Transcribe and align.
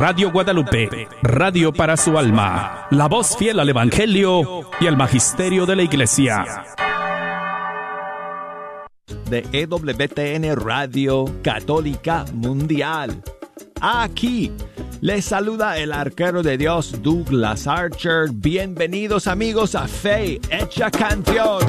Radio 0.00 0.32
Guadalupe, 0.32 1.08
radio 1.22 1.74
para 1.74 1.94
su 1.94 2.16
alma, 2.16 2.86
la 2.90 3.06
voz 3.06 3.36
fiel 3.36 3.60
al 3.60 3.68
Evangelio 3.68 4.62
y 4.80 4.86
al 4.86 4.96
Magisterio 4.96 5.66
de 5.66 5.76
la 5.76 5.82
Iglesia. 5.82 6.64
De 9.28 9.46
EWTN 9.52 10.56
Radio 10.56 11.26
Católica 11.42 12.24
Mundial. 12.32 13.22
Aquí 13.82 14.50
les 15.02 15.26
saluda 15.26 15.76
el 15.76 15.92
arquero 15.92 16.42
de 16.42 16.56
Dios 16.56 17.02
Douglas 17.02 17.66
Archer. 17.66 18.30
Bienvenidos 18.32 19.26
amigos 19.26 19.74
a 19.74 19.86
Fe 19.86 20.40
Hecha 20.50 20.90
Canción. 20.90 21.60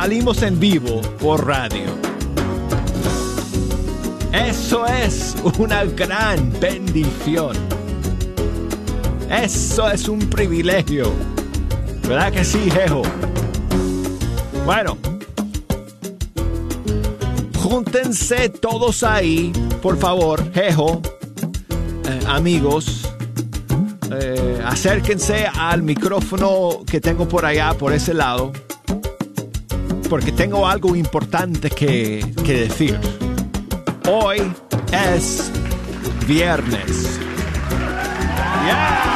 Salimos 0.00 0.42
en 0.42 0.58
vivo 0.58 1.02
por 1.20 1.46
radio. 1.46 1.84
Eso 4.32 4.86
es 4.86 5.36
una 5.58 5.84
gran 5.84 6.50
bendición. 6.58 7.54
Eso 9.28 9.90
es 9.90 10.08
un 10.08 10.20
privilegio. 10.20 11.12
¿Verdad 12.08 12.32
que 12.32 12.46
sí, 12.46 12.70
Jejo? 12.70 13.02
Bueno, 14.64 14.96
júntense 17.58 18.48
todos 18.48 19.02
ahí, 19.02 19.52
por 19.82 19.98
favor, 19.98 20.50
Jejo, 20.54 21.02
eh, 22.08 22.20
amigos. 22.26 23.06
Eh, 24.10 24.62
acérquense 24.64 25.46
al 25.46 25.82
micrófono 25.82 26.84
que 26.86 27.02
tengo 27.02 27.28
por 27.28 27.44
allá, 27.44 27.74
por 27.74 27.92
ese 27.92 28.14
lado, 28.14 28.50
porque 30.10 30.32
tengo 30.32 30.66
algo 30.66 30.96
importante 30.96 31.70
que, 31.70 32.26
que 32.44 32.66
decir. 32.68 32.98
Hoy 34.08 34.40
es 34.92 35.52
viernes. 36.26 37.20
Yeah. 38.66 39.09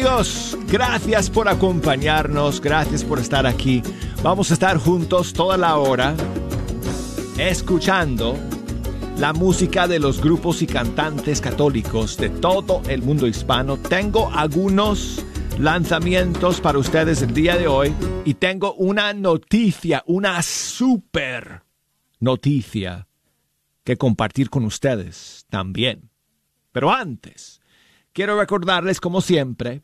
Amigos, 0.00 0.56
gracias 0.66 1.28
por 1.28 1.46
acompañarnos, 1.46 2.62
gracias 2.62 3.04
por 3.04 3.18
estar 3.18 3.46
aquí. 3.46 3.82
Vamos 4.22 4.50
a 4.50 4.54
estar 4.54 4.78
juntos 4.78 5.34
toda 5.34 5.58
la 5.58 5.76
hora 5.76 6.16
escuchando 7.36 8.34
la 9.18 9.34
música 9.34 9.86
de 9.86 9.98
los 9.98 10.22
grupos 10.22 10.62
y 10.62 10.66
cantantes 10.66 11.42
católicos 11.42 12.16
de 12.16 12.30
todo 12.30 12.80
el 12.88 13.02
mundo 13.02 13.26
hispano. 13.26 13.76
Tengo 13.76 14.32
algunos 14.32 15.22
lanzamientos 15.58 16.62
para 16.62 16.78
ustedes 16.78 17.20
el 17.20 17.34
día 17.34 17.58
de 17.58 17.68
hoy 17.68 17.94
y 18.24 18.32
tengo 18.32 18.72
una 18.76 19.12
noticia, 19.12 20.02
una 20.06 20.40
super 20.40 21.64
noticia 22.20 23.06
que 23.84 23.98
compartir 23.98 24.48
con 24.48 24.64
ustedes 24.64 25.44
también. 25.50 26.08
Pero 26.72 26.90
antes, 26.90 27.60
quiero 28.14 28.40
recordarles, 28.40 28.98
como 28.98 29.20
siempre, 29.20 29.82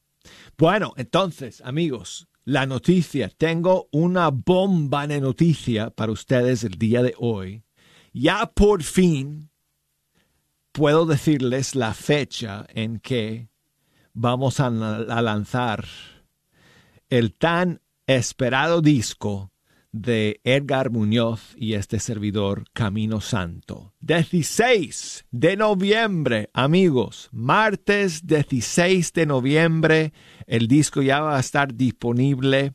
Bueno, 0.57 0.93
entonces, 0.95 1.61
amigos, 1.65 2.29
la 2.45 2.65
noticia. 2.65 3.27
Tengo 3.27 3.89
una 3.91 4.29
bomba 4.29 5.05
de 5.05 5.19
noticia 5.19 5.89
para 5.89 6.13
ustedes 6.13 6.63
el 6.63 6.77
día 6.77 7.03
de 7.03 7.13
hoy. 7.17 7.65
Ya 8.13 8.45
por 8.45 8.83
fin 8.83 9.49
puedo 10.71 11.05
decirles 11.05 11.75
la 11.75 11.93
fecha 11.93 12.65
en 12.69 13.01
que 13.01 13.49
vamos 14.17 14.59
a, 14.59 14.71
lanzar 14.71 15.85
el 17.09 17.33
tan 17.35 17.81
esperado 18.07 18.81
disco 18.81 19.51
de 19.91 20.41
Edgar 20.43 20.89
Muñoz 20.89 21.53
y 21.55 21.73
este 21.73 21.99
servidor 21.99 22.65
Camino 22.73 23.21
Santo. 23.21 23.93
16 24.01 25.25
de 25.31 25.55
noviembre, 25.55 26.49
amigos, 26.53 27.29
martes 27.31 28.25
16 28.25 29.13
de 29.13 29.25
noviembre, 29.27 30.13
el 30.47 30.67
disco 30.67 31.01
ya 31.03 31.21
va 31.21 31.37
a 31.37 31.39
estar 31.39 31.75
disponible 31.75 32.73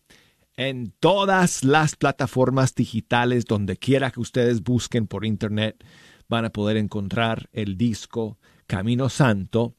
en 0.56 0.94
todas 1.00 1.64
las 1.64 1.96
plataformas 1.96 2.74
digitales, 2.74 3.46
donde 3.46 3.76
quiera 3.76 4.12
que 4.12 4.20
ustedes 4.20 4.62
busquen 4.62 5.08
por 5.08 5.24
internet, 5.24 5.84
van 6.28 6.44
a 6.44 6.50
poder 6.50 6.76
encontrar 6.76 7.48
el 7.52 7.76
disco 7.76 8.38
Camino 8.66 9.08
Santo 9.08 9.74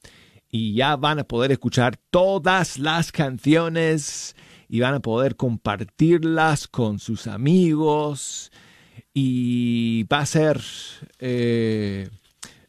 y 0.56 0.76
ya 0.76 0.98
van 0.98 1.18
a 1.18 1.24
poder 1.24 1.52
escuchar 1.52 1.98
todas 2.12 2.78
las 2.78 3.12
canciones 3.12 4.36
y 4.70 4.82
van 4.82 4.94
a 4.94 5.00
poder 5.00 5.36
compartirlas 5.36 6.68
con 6.68 7.00
sus 7.00 7.26
amigos 7.26 8.52
y 9.16 10.04
va 10.04 10.20
a 10.20 10.26
ser, 10.28 10.62
eh, 11.18 12.08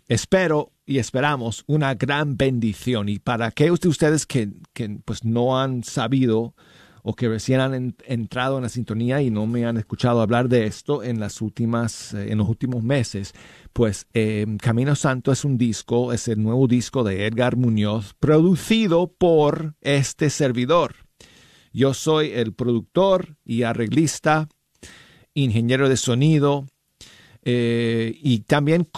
espero 0.09 0.73
y 0.87 0.97
esperamos, 0.97 1.63
una 1.67 1.95
gran 1.95 2.39
bendición. 2.39 3.11
Y 3.11 3.19
para 3.19 3.45
aquellos 3.45 3.81
de 3.81 3.89
ustedes 3.89 4.25
que, 4.25 4.49
que 4.73 5.01
pues 5.05 5.23
no 5.23 5.61
han 5.61 5.85
sabido 5.85 6.55
o 7.07 7.15
que 7.15 7.29
recién 7.29 7.61
han 7.61 7.95
entrado 8.07 8.57
en 8.57 8.63
la 8.63 8.71
sintonía 8.71 9.21
y 9.21 9.31
no 9.31 9.47
me 9.47 9.67
han 9.67 9.77
escuchado 9.77 10.23
hablar 10.23 10.49
de 10.49 10.65
esto 10.65 11.03
en 11.03 11.21
las 11.21 11.43
últimas, 11.43 12.15
eh, 12.15 12.33
en 12.33 12.39
los 12.39 12.49
últimos 12.49 12.83
meses, 12.83 13.35
pues 13.75 14.07
eh, 14.15 14.47
Camino 14.59 14.97
Santo 14.97 15.31
es 15.31 15.45
un 15.45 15.59
disco, 15.59 16.15
es 16.15 16.29
el 16.29 16.43
nuevo 16.43 16.67
disco 16.67 17.05
de 17.05 17.27
Edgar 17.27 17.57
Muñoz, 17.57 18.15
producido 18.15 19.13
por 19.13 19.75
este 19.83 20.31
servidor. 20.31 20.95
Yo 21.75 21.93
soy 21.93 22.31
el 22.31 22.55
productor 22.55 23.37
y 23.45 23.65
arreglista, 23.65 24.49
ingeniero 25.35 25.91
de 25.91 25.99
sonido 25.99 26.65
eh, 27.43 28.19
y 28.23 28.39
también 28.41 28.89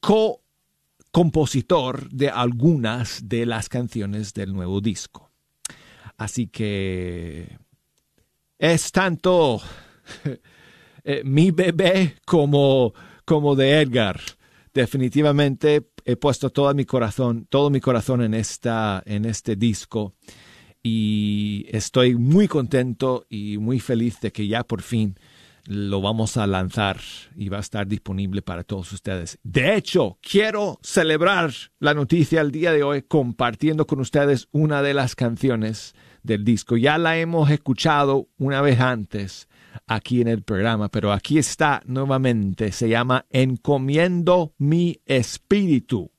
co-compositor 0.00 2.08
de 2.10 2.30
algunas 2.30 3.28
de 3.28 3.46
las 3.46 3.68
canciones 3.68 4.32
del 4.32 4.52
nuevo 4.52 4.80
disco. 4.80 5.31
Así 6.22 6.46
que 6.46 7.58
es 8.56 8.92
tanto 8.92 9.60
eh, 11.04 11.22
mi 11.24 11.50
bebé 11.50 12.14
como, 12.24 12.94
como 13.24 13.56
de 13.56 13.80
Edgar. 13.80 14.20
Definitivamente 14.72 15.90
he 16.04 16.16
puesto 16.16 16.50
todo 16.50 16.72
mi 16.74 16.84
corazón, 16.84 17.46
todo 17.50 17.70
mi 17.70 17.80
corazón 17.80 18.22
en, 18.22 18.34
esta, 18.34 19.02
en 19.04 19.24
este 19.24 19.56
disco 19.56 20.14
y 20.80 21.66
estoy 21.70 22.14
muy 22.14 22.46
contento 22.46 23.26
y 23.28 23.58
muy 23.58 23.80
feliz 23.80 24.20
de 24.20 24.30
que 24.30 24.46
ya 24.46 24.62
por 24.62 24.82
fin 24.82 25.16
lo 25.66 26.00
vamos 26.00 26.36
a 26.36 26.46
lanzar 26.46 26.98
y 27.36 27.48
va 27.48 27.58
a 27.58 27.60
estar 27.60 27.86
disponible 27.86 28.42
para 28.42 28.64
todos 28.64 28.92
ustedes. 28.92 29.38
De 29.42 29.74
hecho, 29.76 30.18
quiero 30.20 30.78
celebrar 30.82 31.52
la 31.78 31.94
noticia 31.94 32.40
el 32.40 32.50
día 32.50 32.72
de 32.72 32.82
hoy 32.82 33.02
compartiendo 33.02 33.86
con 33.86 34.00
ustedes 34.00 34.48
una 34.50 34.82
de 34.82 34.94
las 34.94 35.14
canciones 35.14 35.94
del 36.22 36.44
disco. 36.44 36.76
Ya 36.76 36.98
la 36.98 37.16
hemos 37.18 37.50
escuchado 37.50 38.28
una 38.38 38.60
vez 38.60 38.80
antes 38.80 39.48
aquí 39.86 40.20
en 40.20 40.28
el 40.28 40.42
programa, 40.42 40.88
pero 40.88 41.12
aquí 41.12 41.38
está 41.38 41.82
nuevamente. 41.86 42.72
Se 42.72 42.88
llama 42.88 43.26
Encomiendo 43.30 44.54
mi 44.58 45.00
espíritu. 45.06 46.10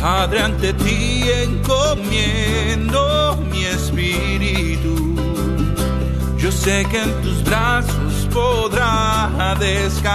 Padre, 0.00 0.40
ante 0.40 0.72
ti 0.72 1.22
encomiendo 1.42 3.00
mi 3.50 3.64
espíritu. 3.64 5.16
Yo 6.38 6.52
sé 6.52 6.86
que 6.88 7.02
en 7.02 7.22
tus 7.22 7.42
brazos 7.42 8.28
podrá 8.32 9.56
descansar. 9.58 10.06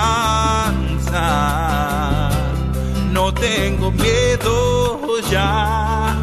No 3.12 3.34
tengo 3.34 3.92
miedo 3.92 5.20
ya 5.30 6.16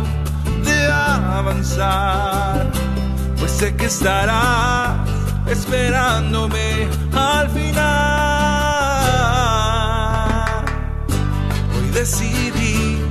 de 0.64 0.86
avanzar, 0.90 2.72
pues 3.38 3.52
sé 3.52 3.76
que 3.76 3.84
estarás 3.84 4.96
esperándome 5.46 6.88
al 7.14 7.50
final. 7.50 7.84
Hoy 11.76 11.90
decidí 11.92 13.02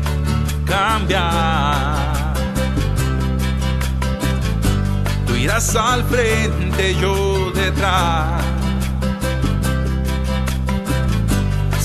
cambiar. 0.66 2.34
Tú 5.28 5.36
irás 5.36 5.76
al 5.76 6.04
frente, 6.06 6.96
yo 6.96 7.52
detrás. 7.52 8.57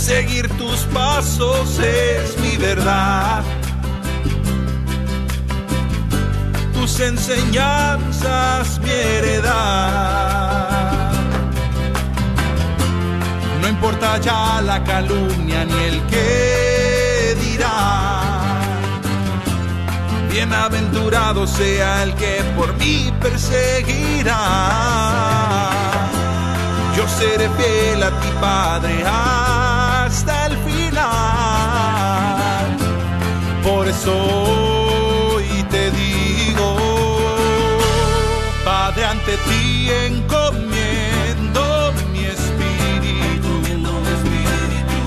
Seguir 0.03 0.49
tus 0.59 0.81
pasos 0.93 1.79
es 1.79 2.37
mi 2.41 2.57
verdad. 2.57 3.45
Tus 6.75 6.99
enseñanzas 6.99 8.81
mi 8.81 8.91
heredad. 8.91 9.53
No 13.61 13.69
importa 13.69 14.19
ya 14.19 14.61
la 14.61 14.83
calumnia 14.83 15.65
ni 15.65 15.85
el 15.85 16.03
que 16.07 17.37
dirá 17.41 18.33
Bienaventurado 20.33 21.47
sea 21.47 22.03
el 22.03 22.13
que 22.15 22.43
por 22.57 22.75
mí 22.75 23.13
perseguirá. 23.21 24.41
Yo 26.97 27.07
seré 27.07 27.49
fiel 27.51 28.03
a 28.03 28.11
ti, 28.21 28.29
Padre, 28.41 29.05
Por 33.93 34.01
eso 34.01 34.15
hoy 35.35 35.63
te 35.71 35.91
digo, 35.91 36.69
Padre, 38.65 39.05
ante 39.05 39.37
ti 39.37 39.91
encomiendo 40.07 41.93
mi 42.11 42.25
espíritu. 42.25 43.61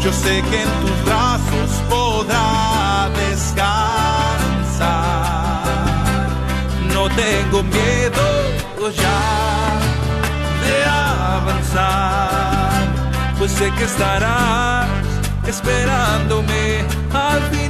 Yo 0.04 0.14
sé 0.14 0.44
que 0.52 0.62
en 0.62 0.70
tus 0.82 1.04
brazos 1.04 1.72
podrá 1.90 3.10
descansar 3.28 3.66
no 6.94 7.10
tengo 7.10 7.64
miedo 7.64 8.24
ya 8.96 9.80
de 10.64 10.76
avanzar, 11.34 12.84
pues 13.40 13.52
sé 13.52 13.72
que 13.72 13.86
estarás 13.86 14.88
esperándome 15.48 16.86
al 17.12 17.42
final. 17.50 17.65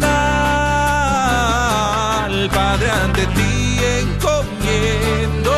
Padre, 2.76 2.92
ante 2.92 3.26
ti 3.28 3.80
encomiendo 4.02 5.54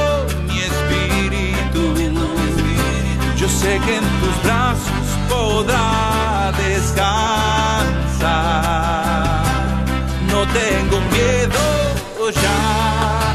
mi 0.48 0.60
espíritu. 0.60 1.82
Yo 3.36 3.48
sé 3.50 3.80
que 3.86 3.96
en 3.96 4.04
tus 4.22 4.44
brazos 4.44 5.08
podrá 5.28 6.52
descansar. 6.60 7.08
No 10.32 10.46
tengo 10.60 10.98
miedo 11.16 11.64
ya 12.44 13.34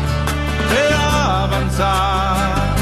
de 0.72 0.84
avanzar, 0.94 2.76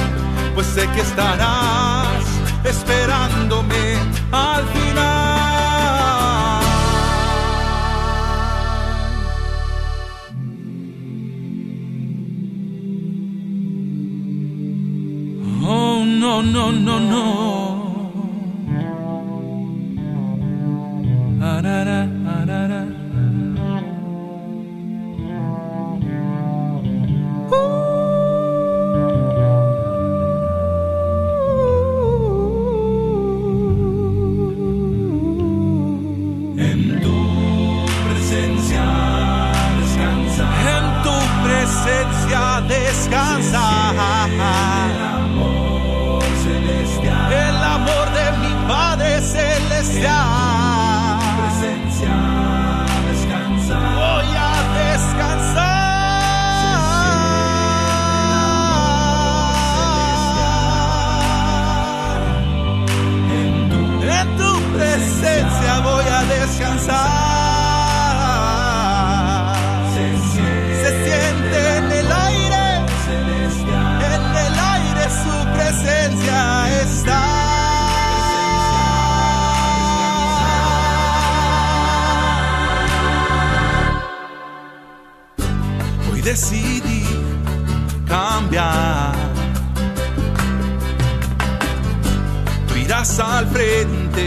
pues 0.54 0.66
sé 0.66 0.86
que 0.88 1.00
estarás 1.00 2.24
esperándome 2.62 3.96
al 4.32 4.64
final. 4.66 4.89
No, 16.50 16.72
no, 16.72 16.98
no, 16.98 17.59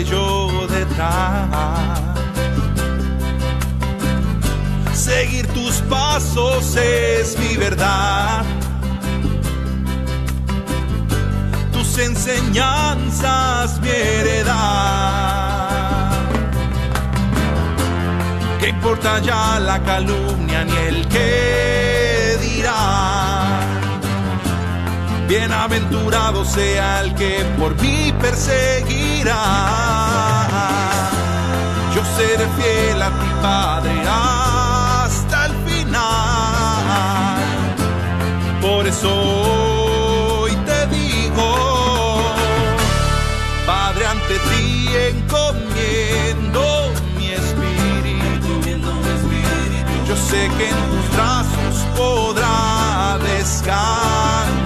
yo 0.10 0.68
detrás. 0.68 2.02
Seguir 4.94 5.48
tus 5.48 5.76
pasos 5.90 6.76
es 6.76 7.38
mi 7.38 7.58
verdad. 7.58 8.44
Tus 11.72 11.98
enseñanzas 11.98 13.80
mi 13.82 13.90
heredad. 13.90 15.34
¿Qué 18.60 18.70
importa 18.70 19.20
ya 19.20 19.60
la 19.60 19.84
calumnia 19.84 20.64
ni 20.64 20.78
el 20.88 21.08
que 21.10 22.38
dirá? 22.42 23.60
Bienaventurado 25.28 26.46
sea 26.46 27.02
el 27.02 27.14
que 27.16 27.44
por 27.58 27.76
mí 27.82 28.14
perseguirá. 28.22 29.03
Yo 29.24 29.30
seré 32.18 32.46
fiel 32.58 33.02
a 33.02 33.10
ti, 33.10 33.30
Padre, 33.42 33.92
hasta 34.06 35.46
el 35.46 35.54
final. 35.66 37.40
Por 38.62 38.86
eso 38.86 39.10
hoy 39.10 40.52
te 40.66 40.88
digo, 40.88 42.36
Padre, 43.66 44.08
ante 44.08 44.40
ti 44.40 44.90
encomiendo 45.10 46.92
mi 47.18 47.30
espíritu. 47.30 48.62
Yo 50.06 50.16
sé 50.18 50.50
que 50.58 50.68
en 50.68 50.76
tus 50.76 51.06
brazos 51.16 51.76
podrá 51.96 53.18
descansar. 53.20 54.63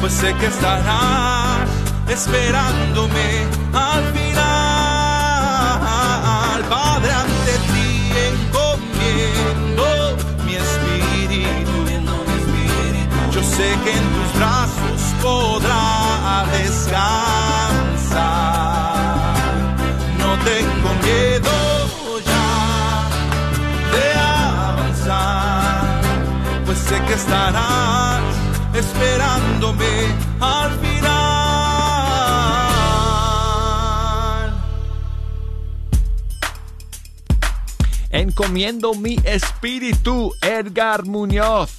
Pues 0.00 0.12
sé 0.14 0.34
que 0.34 0.46
estarás 0.46 1.68
esperándome 2.08 3.46
al 3.72 4.04
final. 4.14 4.40
Padre, 6.70 7.12
ante 7.12 7.52
ti 7.72 8.10
encomiendo 8.30 9.84
mi 10.46 10.54
espíritu. 10.54 11.76
Yo 13.30 13.42
sé 13.42 13.68
que 13.84 13.92
en 13.92 14.06
tus 14.14 14.30
brazos 14.38 15.00
podrá 15.22 16.46
descansar. 16.52 17.00
No 20.18 20.30
tengo 20.50 20.88
miedo 21.04 21.54
ya 22.30 22.50
de 23.94 24.06
avanzar, 24.18 25.82
pues 26.64 26.78
sé 26.78 26.96
que 27.06 27.14
estarás 27.14 28.29
esperándome 28.74 29.86
al 30.40 30.70
final. 30.78 31.10
Encomiendo 38.10 38.94
mi 38.94 39.18
espíritu, 39.24 40.34
Edgar 40.40 41.04
Muñoz. 41.04 41.76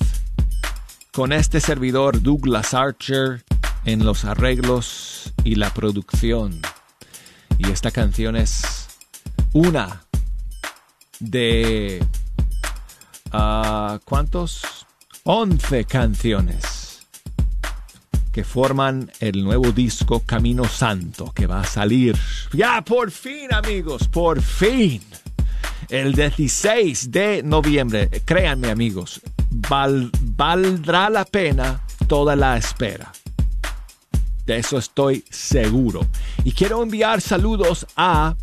Con 1.12 1.34
este 1.34 1.60
servidor 1.60 2.22
Douglas 2.22 2.74
Archer 2.74 3.44
en 3.84 4.06
los 4.06 4.24
arreglos 4.26 5.34
y 5.44 5.56
la 5.56 5.74
producción. 5.74 6.62
Y 7.58 7.70
esta 7.70 7.92
canción 7.92 8.36
es 8.36 8.88
una 9.54 10.04
de... 11.20 12.04
ah, 13.32 14.00
¿Cuántos? 14.06 14.62
11 15.24 15.86
canciones 15.86 16.71
que 18.32 18.44
forman 18.44 19.12
el 19.20 19.44
nuevo 19.44 19.72
disco 19.72 20.22
Camino 20.26 20.66
Santo 20.66 21.32
que 21.34 21.48
va 21.48 21.62
a 21.62 21.66
salir. 21.66 22.18
Ya, 22.54 22.82
por 22.82 23.12
fin, 23.12 23.54
amigos, 23.54 24.08
por 24.08 24.42
fin. 24.42 25.02
El 25.90 26.14
16 26.14 27.12
de 27.12 27.44
noviembre, 27.44 28.10
créanme 28.24 28.70
amigos, 28.70 29.20
val- 29.50 30.10
valdrá 30.22 31.10
la 31.10 31.26
pena 31.26 31.82
toda 32.08 32.36
la 32.38 32.56
espera. 32.56 33.12
De 34.46 34.58
eso 34.58 34.78
estoy 34.78 35.24
seguro. 35.30 36.08
Y 36.46 36.54
quiero 36.54 36.82
enviar 36.82 37.20
saludos 37.22 37.86
a 37.98 38.36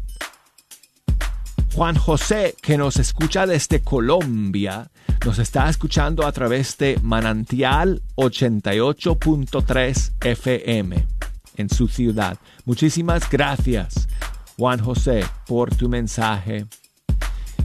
Juan 1.75 1.97
José, 1.97 2.54
que 2.61 2.76
nos 2.76 2.97
escucha 2.99 3.47
desde 3.47 3.80
Colombia. 3.83 4.90
Nos 5.25 5.39
está 5.39 5.69
escuchando 5.69 6.27
a 6.27 6.33
través 6.33 6.79
de 6.79 6.99
Manantial 7.03 8.03
88.3 8.17 10.13
FM 10.21 11.07
en 11.57 11.69
su 11.69 11.89
ciudad. 11.89 12.39
Muchísimas 12.65 13.29
gracias, 13.29 14.09
Juan 14.57 14.79
José, 14.79 15.27
por 15.47 15.75
tu 15.75 15.89
mensaje 15.89 16.67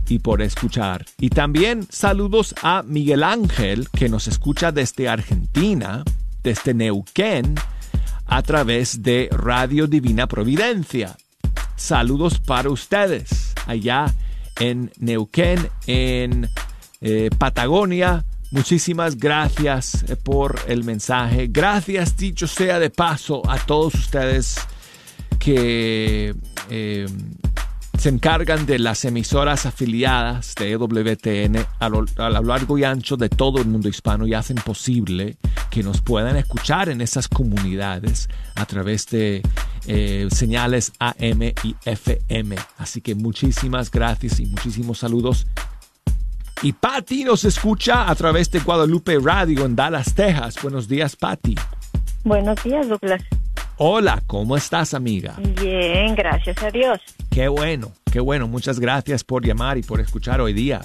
y 0.09 0.19
por 0.19 0.41
escuchar. 0.41 1.05
Y 1.19 1.29
también 1.29 1.87
saludos 1.89 2.53
a 2.61 2.83
Miguel 2.83 3.23
Ángel, 3.23 3.89
que 3.89 4.09
nos 4.09 4.27
escucha 4.27 4.71
desde 4.71 5.07
Argentina, 5.07 6.03
desde 6.41 6.73
Neuquén, 6.73 7.55
a 8.25 8.41
través 8.41 9.03
de 9.03 9.29
Radio 9.31 9.87
Divina 9.87 10.27
Providencia. 10.27 11.15
Saludos 11.75 12.39
para 12.39 12.69
ustedes 12.69 13.53
allá 13.67 14.13
en 14.59 14.91
Neuquén, 14.97 15.69
en 15.87 16.49
eh, 17.03 17.29
Patagonia. 17.37 18.23
Muchísimas 18.51 19.17
gracias 19.17 20.05
eh, 20.07 20.15
por 20.15 20.57
el 20.67 20.85
mensaje. 20.85 21.47
Gracias, 21.51 22.15
dicho 22.15 22.47
sea 22.47 22.79
de 22.79 22.89
paso, 22.89 23.41
a 23.49 23.57
todos 23.59 23.93
ustedes 23.95 24.57
que 25.37 26.33
eh, 26.69 27.05
se 27.97 28.09
encargan 28.09 28.65
de 28.65 28.79
las 28.79 29.03
emisoras 29.03 29.65
afiliadas 29.65 30.55
de 30.55 30.71
EWTN 30.71 31.65
a 31.79 31.89
lo, 31.89 32.05
largo 32.41 32.77
y 32.77 32.85
ancho 32.85 33.17
de 33.17 33.27
todo 33.27 33.59
el 33.59 33.67
mundo 33.67 33.89
hispano 33.89 34.25
y 34.25 34.33
hacen 34.33 34.55
posible 34.55 35.35
que 35.69 35.83
nos 35.83 35.99
puedan 35.99 36.37
escuchar 36.37 36.87
en 36.87 37.01
esas 37.01 37.27
comunidades 37.27 38.29
a 38.55 38.65
través 38.65 39.07
de 39.07 39.41
señales 40.31 40.93
AM 40.99 41.41
y 41.63 41.75
FM. 41.83 42.55
Así 42.77 43.01
que 43.01 43.15
muchísimas 43.15 43.91
gracias 43.91 44.39
y 44.39 44.45
muchísimos 44.45 44.99
saludos. 44.99 45.47
Y 46.63 46.71
Patty 46.71 47.25
nos 47.25 47.43
escucha 47.43 48.09
a 48.09 48.15
través 48.15 48.49
de 48.49 48.59
Guadalupe 48.59 49.17
Radio 49.21 49.65
en 49.65 49.75
Dallas, 49.75 50.15
Texas. 50.15 50.55
Buenos 50.61 50.87
días, 50.87 51.15
Patty. 51.15 51.55
Buenos 52.23 52.63
días, 52.63 52.87
Douglas. 52.87 53.21
Hola, 53.77 54.21
¿cómo 54.27 54.55
estás, 54.55 54.93
amiga? 54.93 55.35
Bien, 55.61 56.15
gracias 56.15 56.61
a 56.63 56.69
Dios. 56.71 56.99
Qué 57.29 57.49
bueno, 57.49 57.91
qué 58.11 58.21
bueno. 58.21 58.47
Muchas 58.47 58.79
gracias 58.79 59.25
por 59.25 59.45
llamar 59.45 59.77
y 59.77 59.81
por 59.83 59.99
escuchar 59.99 60.39
hoy 60.39 60.53
día. 60.53 60.81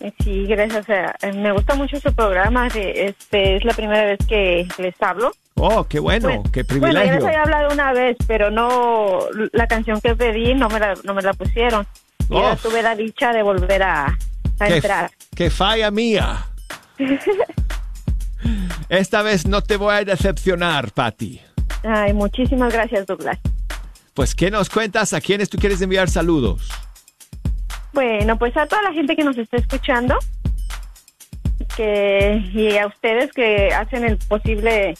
Eh, 0.00 0.12
Sí, 0.22 0.44
gracias. 0.46 0.84
Eh, 1.22 1.32
me 1.32 1.52
gusta 1.52 1.74
mucho 1.74 1.98
su 1.98 2.12
programa. 2.14 2.66
Este 2.66 3.56
es 3.56 3.64
la 3.64 3.72
primera 3.72 4.04
vez 4.04 4.18
que 4.28 4.68
les 4.76 4.94
hablo. 5.00 5.32
Oh, 5.54 5.84
qué 5.84 5.98
bueno, 6.00 6.28
Bueno, 6.28 6.42
qué 6.52 6.64
Bueno, 6.64 6.88
ya 6.88 6.90
privilegio. 6.90 7.14
les 7.14 7.24
había 7.24 7.42
hablado 7.44 7.72
una 7.72 7.92
vez, 7.94 8.14
pero 8.26 8.50
no 8.50 9.20
la 9.52 9.66
canción 9.66 10.02
que 10.02 10.14
pedí 10.14 10.52
no 10.54 10.68
me 10.68 10.78
la, 10.80 10.94
no 11.04 11.14
me 11.14 11.22
la 11.22 11.32
pusieron. 11.32 11.86
Y 12.28 12.34
Oh. 12.34 12.38
ahora 12.38 12.56
tuve 12.56 12.82
la 12.82 12.94
dicha 12.94 13.32
de 13.32 13.42
volver 13.42 13.82
a, 13.84 14.18
a 14.58 14.66
qué, 14.66 14.76
entrar. 14.76 15.10
qué 15.34 15.50
falla 15.50 15.90
mía. 15.90 16.46
Esta 18.88 19.22
vez 19.22 19.46
no 19.46 19.62
te 19.62 19.76
voy 19.76 19.94
a 19.94 20.04
decepcionar, 20.04 20.92
Patty. 20.92 21.40
Ay, 21.82 22.12
muchísimas 22.12 22.72
gracias, 22.72 23.06
Douglas. 23.06 23.38
Pues, 24.14 24.34
¿qué 24.34 24.50
nos 24.50 24.70
cuentas? 24.70 25.12
¿A 25.12 25.20
quiénes 25.20 25.48
tú 25.50 25.58
quieres 25.58 25.82
enviar 25.82 26.08
saludos? 26.08 26.70
Bueno, 27.92 28.38
pues 28.38 28.56
a 28.56 28.66
toda 28.66 28.82
la 28.82 28.92
gente 28.92 29.16
que 29.16 29.24
nos 29.24 29.36
está 29.38 29.56
escuchando 29.56 30.16
que 31.76 32.42
y 32.52 32.76
a 32.76 32.86
ustedes 32.86 33.32
que 33.32 33.72
hacen 33.74 34.04
el 34.04 34.18
posible 34.18 34.94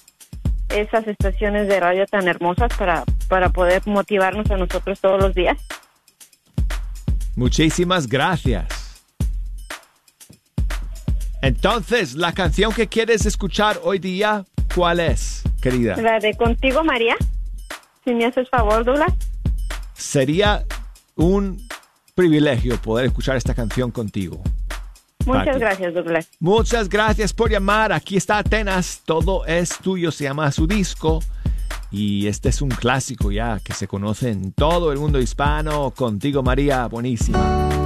esas 0.68 1.06
estaciones 1.06 1.68
de 1.68 1.80
radio 1.80 2.06
tan 2.06 2.26
hermosas 2.28 2.70
para, 2.76 3.04
para 3.28 3.50
poder 3.50 3.82
motivarnos 3.86 4.50
a 4.50 4.56
nosotros 4.56 5.00
todos 5.00 5.22
los 5.22 5.34
días. 5.34 5.56
Muchísimas 7.36 8.06
gracias. 8.06 8.66
Entonces, 11.46 12.16
la 12.16 12.32
canción 12.32 12.72
que 12.72 12.88
quieres 12.88 13.24
escuchar 13.24 13.78
hoy 13.84 14.00
día, 14.00 14.44
¿cuál 14.74 14.98
es, 14.98 15.44
querida? 15.62 15.96
La 15.96 16.18
de 16.18 16.34
Contigo, 16.34 16.82
María. 16.82 17.14
Si 18.04 18.12
me 18.12 18.24
haces 18.24 18.48
favor, 18.48 18.84
Douglas. 18.84 19.12
Sería 19.94 20.64
un 21.14 21.64
privilegio 22.16 22.76
poder 22.78 23.06
escuchar 23.06 23.36
esta 23.36 23.54
canción 23.54 23.92
contigo. 23.92 24.42
Muchas 25.24 25.46
Pati. 25.46 25.60
gracias, 25.60 25.94
Douglas. 25.94 26.28
Muchas 26.40 26.88
gracias 26.88 27.32
por 27.32 27.48
llamar. 27.48 27.92
Aquí 27.92 28.16
está 28.16 28.38
Atenas. 28.38 29.02
Todo 29.04 29.46
es 29.46 29.78
tuyo. 29.78 30.10
Se 30.10 30.24
llama 30.24 30.50
su 30.50 30.66
disco. 30.66 31.20
Y 31.92 32.26
este 32.26 32.48
es 32.48 32.60
un 32.60 32.70
clásico 32.70 33.30
ya 33.30 33.60
que 33.62 33.72
se 33.72 33.86
conoce 33.86 34.30
en 34.30 34.50
todo 34.50 34.90
el 34.90 34.98
mundo 34.98 35.20
hispano. 35.20 35.92
Contigo, 35.92 36.42
María. 36.42 36.86
Buenísima. 36.86 37.85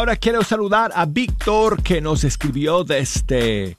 Ahora 0.00 0.16
quiero 0.16 0.42
saludar 0.42 0.92
a 0.94 1.04
Víctor 1.04 1.82
que 1.82 2.00
nos 2.00 2.24
escribió 2.24 2.84
desde 2.84 3.76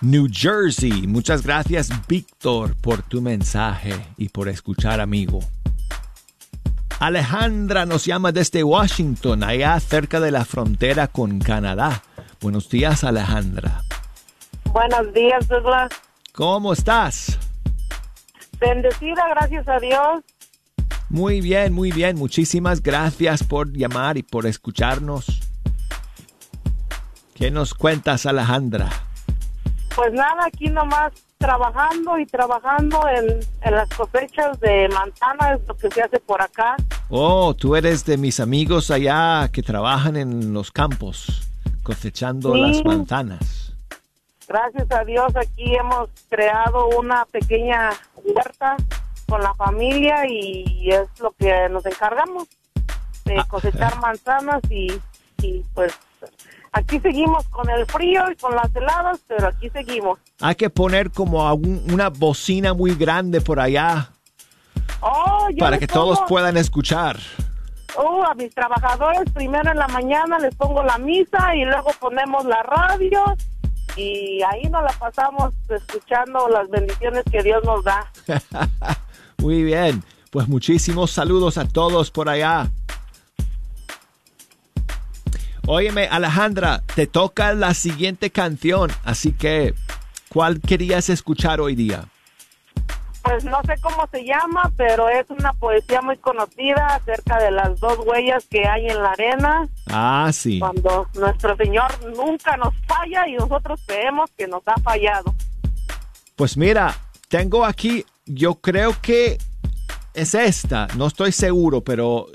New 0.00 0.28
Jersey. 0.30 1.08
Muchas 1.08 1.42
gracias 1.42 1.90
Víctor 2.06 2.76
por 2.80 3.02
tu 3.02 3.20
mensaje 3.20 3.92
y 4.16 4.28
por 4.28 4.48
escuchar 4.48 5.00
amigo. 5.00 5.40
Alejandra 7.00 7.84
nos 7.84 8.04
llama 8.04 8.30
desde 8.30 8.62
Washington, 8.62 9.42
allá 9.42 9.80
cerca 9.80 10.20
de 10.20 10.30
la 10.30 10.44
frontera 10.44 11.08
con 11.08 11.40
Canadá. 11.40 12.04
Buenos 12.40 12.68
días 12.68 13.02
Alejandra. 13.02 13.82
Buenos 14.66 15.12
días, 15.12 15.48
Douglas. 15.48 15.90
¿Cómo 16.32 16.72
estás? 16.72 17.40
Bendecida, 18.60 19.26
gracias 19.30 19.66
a 19.66 19.80
Dios. 19.80 20.22
Muy 21.10 21.40
bien, 21.40 21.72
muy 21.72 21.90
bien. 21.90 22.16
Muchísimas 22.16 22.82
gracias 22.82 23.42
por 23.42 23.72
llamar 23.72 24.16
y 24.16 24.22
por 24.22 24.46
escucharnos. 24.46 25.26
¿Qué 27.34 27.50
nos 27.50 27.74
cuentas, 27.74 28.26
Alejandra? 28.26 28.88
Pues 29.96 30.12
nada, 30.12 30.46
aquí 30.46 30.68
nomás 30.68 31.12
trabajando 31.38 32.18
y 32.18 32.26
trabajando 32.26 33.00
en, 33.08 33.40
en 33.62 33.74
las 33.74 33.88
cosechas 33.90 34.60
de 34.60 34.88
manzana, 34.90 35.54
es 35.54 35.66
lo 35.66 35.76
que 35.76 35.90
se 35.90 36.02
hace 36.02 36.20
por 36.20 36.40
acá. 36.40 36.76
Oh, 37.08 37.54
tú 37.54 37.74
eres 37.76 38.04
de 38.04 38.16
mis 38.16 38.38
amigos 38.40 38.90
allá 38.90 39.48
que 39.50 39.62
trabajan 39.62 40.16
en 40.16 40.52
los 40.52 40.70
campos, 40.70 41.48
cosechando 41.82 42.52
Sí. 42.54 42.60
las 42.60 42.84
manzanas. 42.84 43.72
Gracias 44.46 44.90
a 44.92 45.04
Dios 45.04 45.34
aquí 45.34 45.74
hemos 45.74 46.08
creado 46.28 46.88
una 46.98 47.24
pequeña 47.26 47.90
huerta 48.22 48.76
con 49.30 49.40
la 49.40 49.54
familia 49.54 50.26
y 50.28 50.90
es 50.90 51.08
lo 51.20 51.30
que 51.38 51.68
nos 51.70 51.86
encargamos 51.86 52.48
de 53.24 53.38
Ah. 53.38 53.46
cosechar 53.48 53.98
manzanas 54.00 54.60
y, 54.68 54.88
y 55.40 55.64
pues 55.72 55.92
aquí 56.72 56.98
seguimos 57.00 57.46
con 57.48 57.70
el 57.70 57.86
frío 57.86 58.28
y 58.30 58.34
con 58.36 58.54
las 58.56 58.74
heladas, 58.74 59.20
pero 59.28 59.46
aquí 59.48 59.70
seguimos. 59.70 60.18
Hay 60.40 60.56
que 60.56 60.68
poner 60.68 61.10
como 61.12 61.46
algún- 61.48 61.82
una 61.92 62.08
bocina 62.10 62.74
muy 62.74 62.94
grande 62.94 63.40
por 63.40 63.60
allá 63.60 64.10
Oh, 65.00 65.48
para 65.58 65.78
que 65.78 65.86
todos 65.86 66.18
pongo- 66.18 66.28
puedan 66.28 66.56
escuchar. 66.56 67.18
Oh, 67.96 68.22
a 68.24 68.34
mis 68.34 68.52
trabajadores 68.54 69.30
primero 69.32 69.70
en 69.70 69.78
la 69.78 69.88
mañana 69.88 70.38
les 70.38 70.54
pongo 70.56 70.82
la 70.82 70.98
misa 70.98 71.54
y 71.54 71.64
luego 71.64 71.90
ponemos 72.00 72.44
la 72.44 72.62
radio 72.62 73.22
y 73.96 74.40
ahí 74.42 74.62
nos 74.70 74.82
la 74.82 74.92
pasamos 74.98 75.52
escuchando 75.68 76.48
las 76.48 76.68
bendiciones 76.70 77.24
que 77.30 77.42
Dios 77.42 77.62
nos 77.64 77.82
da. 77.84 78.06
Muy 79.40 79.62
bien, 79.62 80.02
pues 80.30 80.48
muchísimos 80.48 81.10
saludos 81.10 81.58
a 81.58 81.66
todos 81.66 82.10
por 82.10 82.28
allá. 82.28 82.70
Óyeme, 85.66 86.08
Alejandra, 86.08 86.82
te 86.94 87.06
toca 87.06 87.54
la 87.54 87.74
siguiente 87.74 88.30
canción, 88.30 88.90
así 89.04 89.32
que, 89.32 89.74
¿cuál 90.28 90.60
querías 90.60 91.08
escuchar 91.10 91.60
hoy 91.60 91.74
día? 91.76 92.04
Pues 93.22 93.44
no 93.44 93.60
sé 93.66 93.74
cómo 93.82 94.08
se 94.10 94.24
llama, 94.24 94.72
pero 94.76 95.08
es 95.10 95.28
una 95.28 95.52
poesía 95.52 96.00
muy 96.00 96.16
conocida 96.16 96.86
acerca 96.96 97.38
de 97.38 97.50
las 97.50 97.78
dos 97.78 97.98
huellas 98.04 98.44
que 98.50 98.66
hay 98.66 98.88
en 98.88 99.00
la 99.02 99.10
arena 99.10 99.68
Ah, 99.88 100.30
sí. 100.32 100.58
cuando 100.58 101.06
nuestro 101.14 101.54
Señor 101.56 101.90
nunca 102.16 102.56
nos 102.56 102.74
falla 102.86 103.28
y 103.28 103.34
nosotros 103.34 103.78
creemos 103.86 104.30
que 104.36 104.48
nos 104.48 104.62
ha 104.66 104.74
fallado. 104.80 105.34
Pues 106.34 106.56
mira, 106.56 106.96
tengo 107.28 107.64
aquí, 107.64 108.04
yo 108.26 108.56
creo 108.60 108.94
que 109.00 109.38
es 110.14 110.34
esta, 110.34 110.86
no 110.96 111.06
estoy 111.06 111.32
seguro, 111.32 111.82
pero 111.82 112.26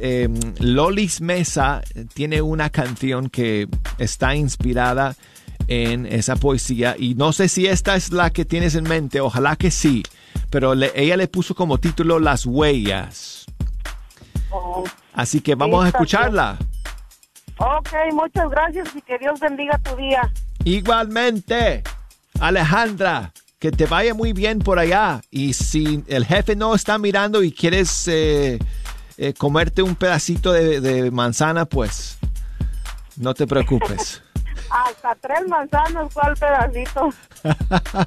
eh, 0.00 0.28
Lolis 0.60 1.20
Mesa 1.20 1.82
tiene 2.14 2.42
una 2.42 2.70
canción 2.70 3.28
que 3.30 3.68
está 3.98 4.34
inspirada 4.34 5.14
en 5.68 6.06
esa 6.06 6.36
poesía 6.36 6.94
y 6.98 7.14
no 7.14 7.32
sé 7.32 7.48
si 7.48 7.66
esta 7.66 7.96
es 7.96 8.12
la 8.12 8.30
que 8.30 8.44
tienes 8.44 8.74
en 8.76 8.84
mente, 8.84 9.20
ojalá 9.20 9.56
que 9.56 9.70
sí, 9.70 10.02
pero 10.50 10.74
le- 10.74 10.92
ella 10.94 11.16
le 11.16 11.26
puso 11.28 11.54
como 11.54 11.78
título 11.78 12.18
Las 12.20 12.46
huellas. 12.46 13.46
Oh, 14.50 14.84
Así 15.12 15.40
que 15.40 15.54
vamos 15.56 15.84
a 15.84 15.88
escucharla. 15.88 16.56
ok, 17.58 17.88
muchas 18.12 18.48
gracias 18.50 18.88
y 18.94 19.02
que 19.02 19.18
Dios 19.18 19.40
bendiga 19.40 19.78
tu 19.78 19.96
día. 19.96 20.30
Igualmente, 20.64 21.82
Alejandra, 22.40 23.32
que 23.58 23.70
te 23.70 23.86
vaya 23.86 24.14
muy 24.14 24.32
bien 24.32 24.58
por 24.58 24.78
allá. 24.78 25.20
Y 25.30 25.52
si 25.54 26.02
el 26.06 26.24
jefe 26.26 26.56
no 26.56 26.74
está 26.74 26.98
mirando 26.98 27.42
y 27.42 27.52
quieres 27.52 28.06
eh, 28.08 28.58
eh, 29.16 29.34
comerte 29.34 29.82
un 29.82 29.96
pedacito 29.96 30.52
de, 30.52 30.80
de 30.80 31.10
manzana, 31.10 31.64
pues 31.64 32.18
no 33.16 33.34
te 33.34 33.46
preocupes. 33.46 34.22
Hasta 34.70 35.14
tres 35.16 35.46
manzanas 35.48 36.16
al 36.16 36.34
pedacito. 36.36 37.10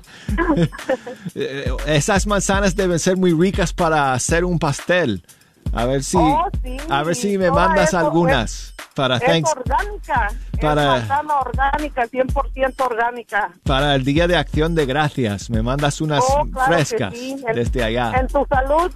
Eh, 1.35 1.71
Esas 1.85 2.27
manzanas 2.27 2.75
deben 2.75 2.99
ser 2.99 3.15
muy 3.15 3.31
ricas 3.31 3.71
para 3.71 4.13
hacer 4.13 4.43
un 4.43 4.59
pastel. 4.59 5.23
A 5.73 5.85
ver 5.85 6.03
si, 6.03 6.17
Oh, 6.17 6.47
sí, 6.63 6.77
a 6.89 7.03
ver 7.03 7.15
si 7.15 7.37
me 7.37 7.51
mandas 7.51 7.93
algunas 7.93 8.73
para, 8.95 9.17
Es 9.17 9.23
thanks- 9.23 9.51
orgánica. 9.55 10.27
Para- 10.59 10.97
Es 10.97 11.09
orgánica, 11.09 12.07
100% 12.07 12.85
orgánica. 12.85 13.51
para 13.63 13.95
el 13.95 14.03
Día 14.03 14.27
de 14.27 14.35
Acción 14.35 14.75
de 14.75 14.85
Gracias. 14.85 15.49
Me 15.49 15.61
mandas 15.61 16.01
unas 16.01 16.23
Oh, 16.27 16.45
claro 16.51 16.73
frescas 16.73 17.13
sí. 17.13 17.35
En- 17.47 17.55
desde 17.55 17.83
allá. 17.83 18.11
En 18.19 18.27
tu 18.27 18.45
salud. 18.49 18.91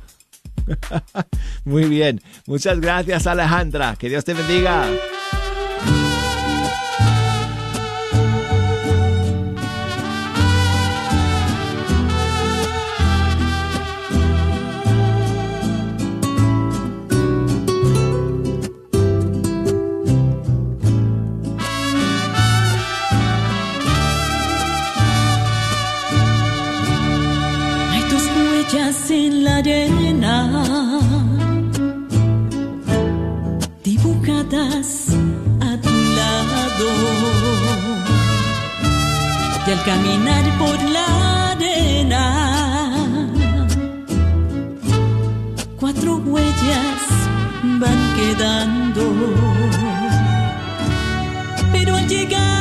Muy 1.65 1.85
bien. 1.85 2.21
Muchas 2.47 2.79
gracias, 2.79 3.27
Alejandra. 3.27 3.95
Que 3.97 4.09
Dios 4.09 4.23
te 4.25 4.33
bendiga. 4.33 4.85
Arena, 29.63 30.35
dibujadas 33.81 35.07
a 35.61 35.77
tu 35.81 35.93
lado. 36.17 36.89
Y 39.65 39.71
al 39.71 39.83
caminar 39.85 40.43
por 40.59 40.77
la 40.95 41.51
arena, 41.51 42.23
cuatro 45.79 46.17
huellas 46.17 47.01
van 47.79 47.99
quedando. 48.17 49.03
Pero 51.71 51.95
al 51.95 52.07
llegar 52.09 52.52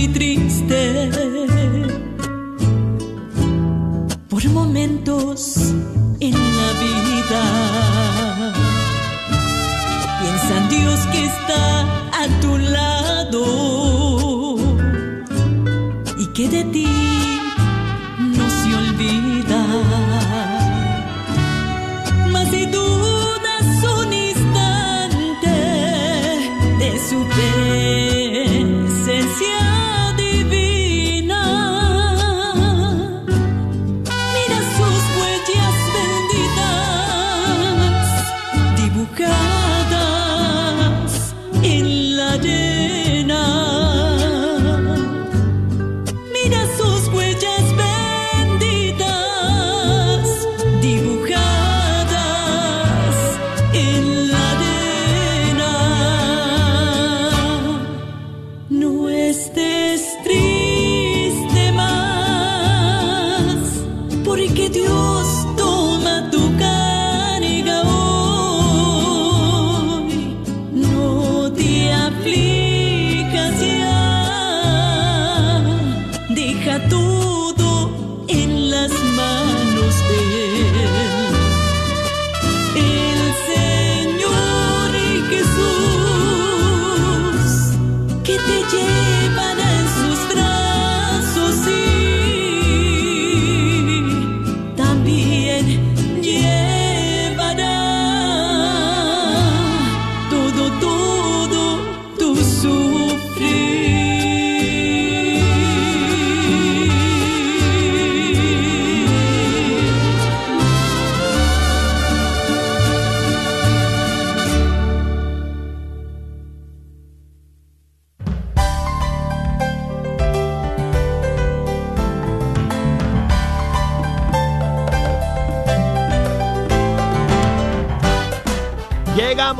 y 0.00 0.08
triste. 0.08 1.10
Por 4.28 4.48
momentos 4.50 5.56
en 6.20 6.32
la 6.32 6.70
vida, 6.84 7.42
piensa 10.20 10.52
en 10.58 10.68
Dios 10.68 11.00
que 11.12 11.24
está 11.26 11.82
a 12.22 12.40
tu 12.40 12.56
lado 12.58 12.89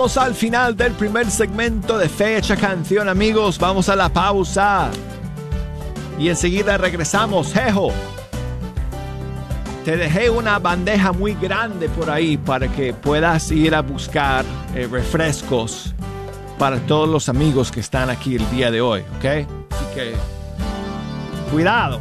Llegamos 0.00 0.16
al 0.16 0.34
final 0.34 0.74
del 0.78 0.92
primer 0.92 1.30
segmento 1.30 1.98
de 1.98 2.08
Fecha 2.08 2.56
Canción, 2.56 3.06
amigos. 3.06 3.58
Vamos 3.58 3.90
a 3.90 3.96
la 3.96 4.08
pausa. 4.08 4.90
Y 6.18 6.30
enseguida 6.30 6.78
regresamos. 6.78 7.52
Jejo, 7.52 7.92
te 9.84 9.98
dejé 9.98 10.30
una 10.30 10.58
bandeja 10.58 11.12
muy 11.12 11.34
grande 11.34 11.90
por 11.90 12.08
ahí 12.08 12.38
para 12.38 12.66
que 12.68 12.94
puedas 12.94 13.50
ir 13.50 13.74
a 13.74 13.82
buscar 13.82 14.46
eh, 14.74 14.88
refrescos 14.90 15.94
para 16.58 16.78
todos 16.78 17.06
los 17.06 17.28
amigos 17.28 17.70
que 17.70 17.80
están 17.80 18.08
aquí 18.08 18.36
el 18.36 18.50
día 18.50 18.70
de 18.70 18.80
hoy, 18.80 19.02
¿ok? 19.18 19.24
Así 19.26 19.84
que, 19.94 20.14
cuidado. 21.52 22.00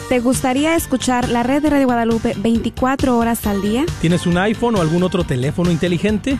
¿Te 0.09 0.19
gustaría 0.19 0.75
escuchar 0.75 1.29
la 1.29 1.43
red 1.43 1.61
de 1.61 1.69
Radio 1.69 1.85
Guadalupe 1.85 2.33
24 2.35 3.15
horas 3.15 3.45
al 3.45 3.61
día? 3.61 3.85
¿Tienes 4.01 4.25
un 4.25 4.39
iPhone 4.39 4.75
o 4.75 4.81
algún 4.81 5.03
otro 5.03 5.23
teléfono 5.23 5.69
inteligente? 5.69 6.39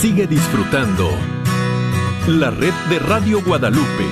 Sigue 0.00 0.26
disfrutando 0.26 1.10
la 2.26 2.48
red 2.48 2.72
de 2.88 2.98
Radio 3.00 3.44
Guadalupe. 3.44 4.06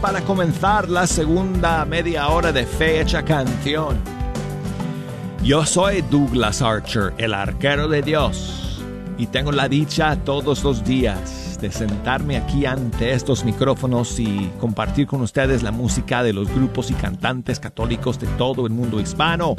Para 0.00 0.20
comenzar 0.22 0.88
la 0.88 1.06
segunda 1.06 1.84
media 1.84 2.26
hora 2.26 2.50
de 2.50 2.66
Fecha 2.66 3.24
Canción. 3.24 3.98
Yo 5.44 5.64
soy 5.64 6.02
Douglas 6.02 6.60
Archer, 6.60 7.14
el 7.18 7.34
arquero 7.34 7.86
de 7.86 8.02
Dios, 8.02 8.82
y 9.16 9.28
tengo 9.28 9.52
la 9.52 9.68
dicha 9.68 10.16
todos 10.24 10.64
los 10.64 10.82
días 10.82 11.56
de 11.60 11.70
sentarme 11.70 12.36
aquí 12.36 12.66
ante 12.66 13.12
estos 13.12 13.44
micrófonos 13.44 14.18
y 14.18 14.50
compartir 14.58 15.06
con 15.06 15.20
ustedes 15.20 15.62
la 15.62 15.70
música 15.70 16.24
de 16.24 16.32
los 16.32 16.48
grupos 16.52 16.90
y 16.90 16.94
cantantes 16.94 17.60
católicos 17.60 18.18
de 18.18 18.26
todo 18.26 18.66
el 18.66 18.72
mundo 18.72 19.00
hispano. 19.00 19.54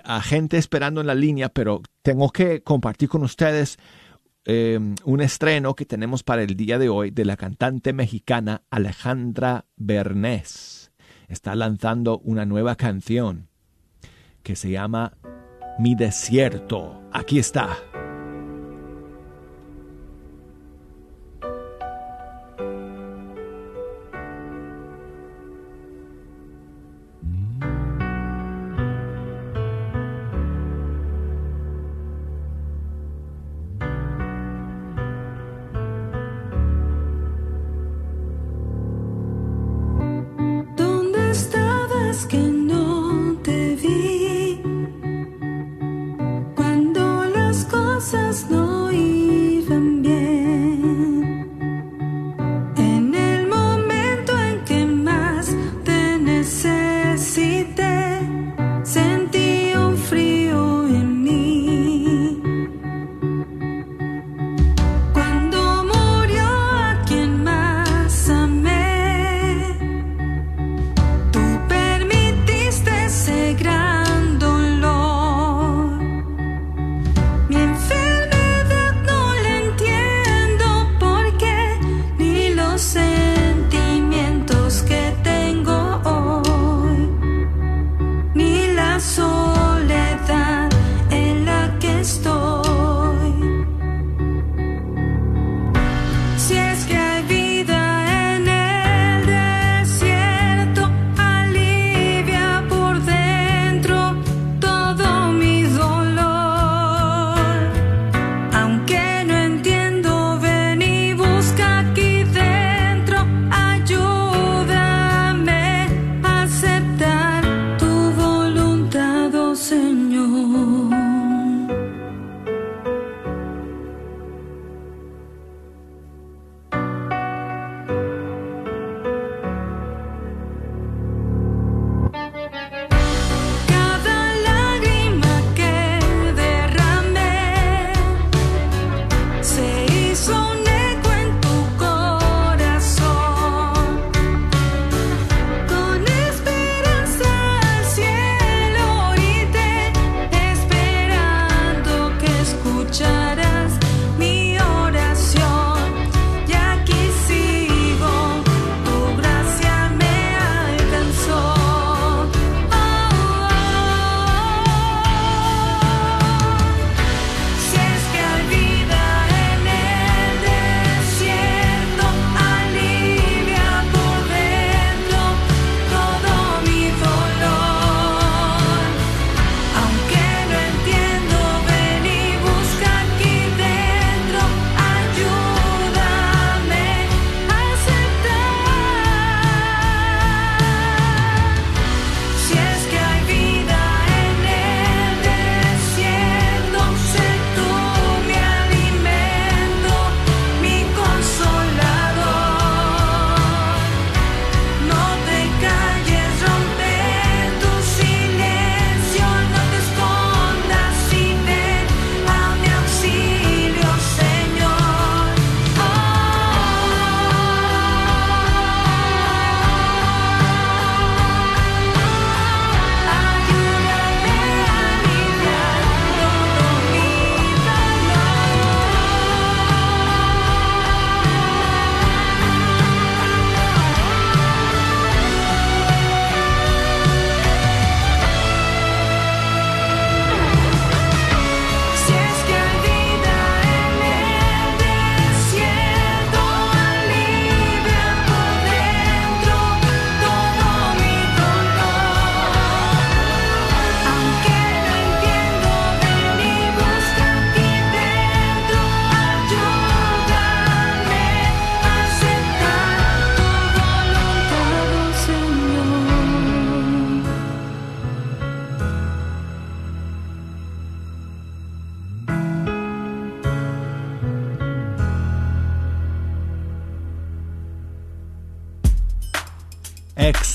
a 0.04 0.22
gente 0.22 0.58
esperando 0.58 1.02
en 1.02 1.08
la 1.08 1.16
línea, 1.16 1.50
pero 1.50 1.82
tengo 2.02 2.30
que 2.32 2.64
compartir 2.64 3.10
con 3.10 3.24
ustedes 3.24 3.78
eh, 4.54 4.78
un 5.06 5.22
estreno 5.22 5.76
que 5.76 5.86
tenemos 5.86 6.24
para 6.24 6.44
el 6.44 6.58
día 6.58 6.78
de 6.78 6.90
hoy 6.90 7.10
de 7.10 7.24
la 7.24 7.38
cantante 7.38 7.94
mexicana 7.94 8.64
Alejandra 8.70 9.64
Bernés. 9.78 10.92
Está 11.30 11.56
lanzando 11.56 12.20
una 12.20 12.46
nueva 12.46 12.76
canción 12.76 13.48
que 14.44 14.58
se 14.58 14.70
llama 14.70 15.14
Mi 15.80 15.96
desierto. 15.96 17.02
Aquí 17.14 17.40
está. 17.40 17.78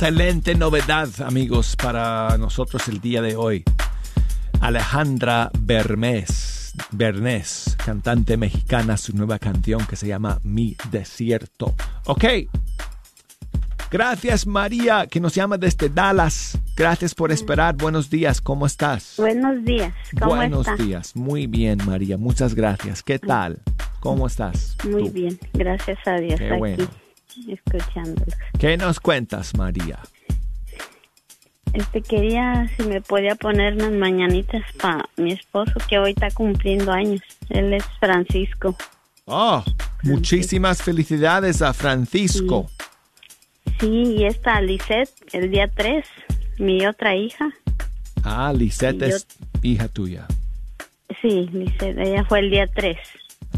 Excelente 0.08 0.54
novedad, 0.54 1.08
amigos, 1.26 1.74
para 1.74 2.38
nosotros 2.38 2.86
el 2.86 3.00
día 3.00 3.20
de 3.22 3.34
hoy. 3.34 3.64
Alejandra 4.60 5.50
Bermés, 5.58 6.74
Bernés, 6.92 7.76
cantante 7.84 8.36
mexicana, 8.36 8.98
su 8.98 9.16
nueva 9.16 9.40
canción 9.40 9.84
que 9.84 9.96
se 9.96 10.06
llama 10.06 10.38
Mi 10.44 10.76
Desierto. 10.92 11.74
Ok. 12.04 12.24
Gracias 13.90 14.46
María, 14.46 15.08
que 15.08 15.18
nos 15.18 15.34
llama 15.34 15.58
desde 15.58 15.88
Dallas. 15.88 16.56
Gracias 16.76 17.12
por 17.12 17.32
esperar. 17.32 17.74
Buenos 17.74 18.08
días, 18.08 18.40
¿cómo 18.40 18.64
estás? 18.66 19.14
Buenos 19.18 19.64
días, 19.64 19.92
¿cómo 20.20 20.36
Buenos 20.36 20.68
está? 20.68 20.84
días, 20.84 21.16
muy 21.16 21.48
bien 21.48 21.80
María, 21.84 22.16
muchas 22.16 22.54
gracias. 22.54 23.02
¿Qué 23.02 23.18
tal? 23.18 23.58
¿Cómo 23.98 24.28
estás? 24.28 24.76
Muy 24.84 25.06
tú? 25.06 25.10
bien, 25.10 25.36
gracias 25.52 25.98
a 26.06 26.14
Dios 26.20 26.38
Qué 26.38 26.46
aquí 26.46 26.58
bueno. 26.58 27.05
Escuchándolos. 27.48 28.34
¿Qué 28.58 28.76
nos 28.76 29.00
cuentas, 29.00 29.54
María? 29.56 29.98
Este 31.72 32.00
quería 32.00 32.70
si 32.76 32.84
me 32.84 33.02
podía 33.02 33.34
poner 33.34 33.74
unas 33.74 33.92
mañanitas 33.92 34.62
para 34.80 35.08
mi 35.16 35.32
esposo 35.32 35.72
que 35.88 35.98
hoy 35.98 36.12
está 36.12 36.30
cumpliendo 36.30 36.90
años. 36.92 37.20
Él 37.50 37.72
es 37.74 37.84
Francisco. 38.00 38.76
Oh, 39.26 39.62
muchísimas 40.02 40.82
felicidades 40.82 41.60
a 41.60 41.74
Francisco. 41.74 42.70
Sí, 43.80 44.16
y 44.18 44.24
esta 44.24 44.60
Lisette 44.62 45.10
el 45.32 45.50
día 45.50 45.68
3, 45.68 46.06
mi 46.58 46.86
otra 46.86 47.14
hija. 47.14 47.50
Ah, 48.22 48.52
Lisette 48.56 48.96
Y 48.96 49.10
yo- 49.10 49.16
es 49.16 49.26
hija 49.62 49.88
tuya. 49.88 50.26
Sí, 51.20 51.48
Lisette, 51.52 51.98
ella 51.98 52.24
fue 52.24 52.38
el 52.40 52.50
día 52.50 52.66
3. 52.68 52.96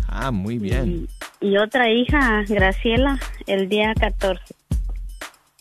Ah, 0.07 0.31
muy 0.31 0.59
bien. 0.59 1.09
Y 1.41 1.57
otra 1.59 1.91
hija, 1.91 2.43
Graciela, 2.49 3.19
el 3.47 3.69
día 3.69 3.95
14. 3.95 4.43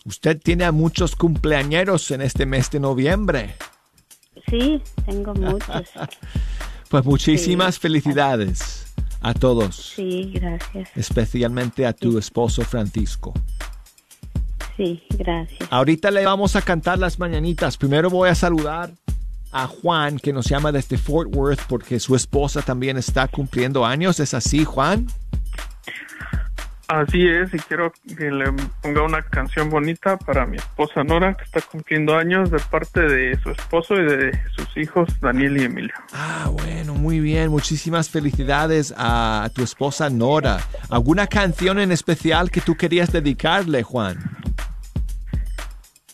Usted 0.05 0.39
tiene 0.41 0.63
a 0.63 0.71
muchos 0.71 1.15
cumpleañeros 1.15 2.09
en 2.11 2.21
este 2.21 2.45
mes 2.45 2.69
de 2.71 2.79
noviembre. 2.79 3.55
Sí, 4.49 4.81
tengo 5.05 5.33
muchos. 5.33 5.89
Pues 6.89 7.03
muchísimas 7.03 7.77
felicidades 7.79 8.93
a 9.19 9.33
todos, 9.33 9.75
Sí, 9.93 10.31
gracias. 10.33 10.89
especialmente 10.95 11.85
a 11.85 11.91
tu 11.91 12.17
esposo 12.17 12.61
Francisco. 12.63 13.33
Sí, 14.77 15.03
gracias. 15.17 15.67
Ahorita 15.69 16.11
le 16.11 16.23
vamos 16.25 16.55
a 16.55 16.61
cantar 16.61 16.97
las 16.97 17.19
mañanitas. 17.19 17.75
Primero 17.75 18.09
voy 18.09 18.29
a 18.29 18.35
saludar 18.35 18.91
a 19.51 19.67
Juan, 19.67 20.19
que 20.19 20.33
nos 20.33 20.47
llama 20.47 20.71
desde 20.71 20.97
Fort 20.97 21.33
Worth, 21.35 21.61
porque 21.67 21.99
su 21.99 22.15
esposa 22.15 22.61
también 22.61 22.97
está 22.97 23.27
cumpliendo 23.27 23.85
años. 23.85 24.19
¿Es 24.19 24.33
así, 24.33 24.65
Juan? 24.65 25.07
Así 26.87 27.27
es, 27.27 27.53
y 27.53 27.59
quiero 27.59 27.91
que 28.17 28.31
le 28.31 28.45
ponga 28.81 29.03
una 29.03 29.21
canción 29.21 29.69
bonita 29.69 30.17
para 30.17 30.45
mi 30.45 30.55
esposa 30.55 31.03
Nora, 31.03 31.33
que 31.33 31.43
está 31.43 31.59
cumpliendo 31.59 32.15
años 32.15 32.49
de 32.49 32.59
parte 32.59 33.01
de 33.01 33.37
su 33.41 33.49
esposo 33.49 33.95
y 33.95 34.05
de 34.05 34.39
sus 34.55 34.77
hijos 34.77 35.09
Daniel 35.19 35.57
y 35.57 35.63
Emilio. 35.65 35.93
Ah, 36.13 36.49
bueno, 36.49 36.93
muy 36.93 37.19
bien. 37.19 37.49
Muchísimas 37.49 38.09
felicidades 38.09 38.93
a 38.97 39.49
tu 39.53 39.63
esposa 39.63 40.09
Nora. 40.09 40.59
¿Alguna 40.89 41.27
canción 41.27 41.77
en 41.79 41.91
especial 41.91 42.49
que 42.49 42.61
tú 42.61 42.77
querías 42.77 43.11
dedicarle, 43.11 43.83
Juan? 43.83 44.17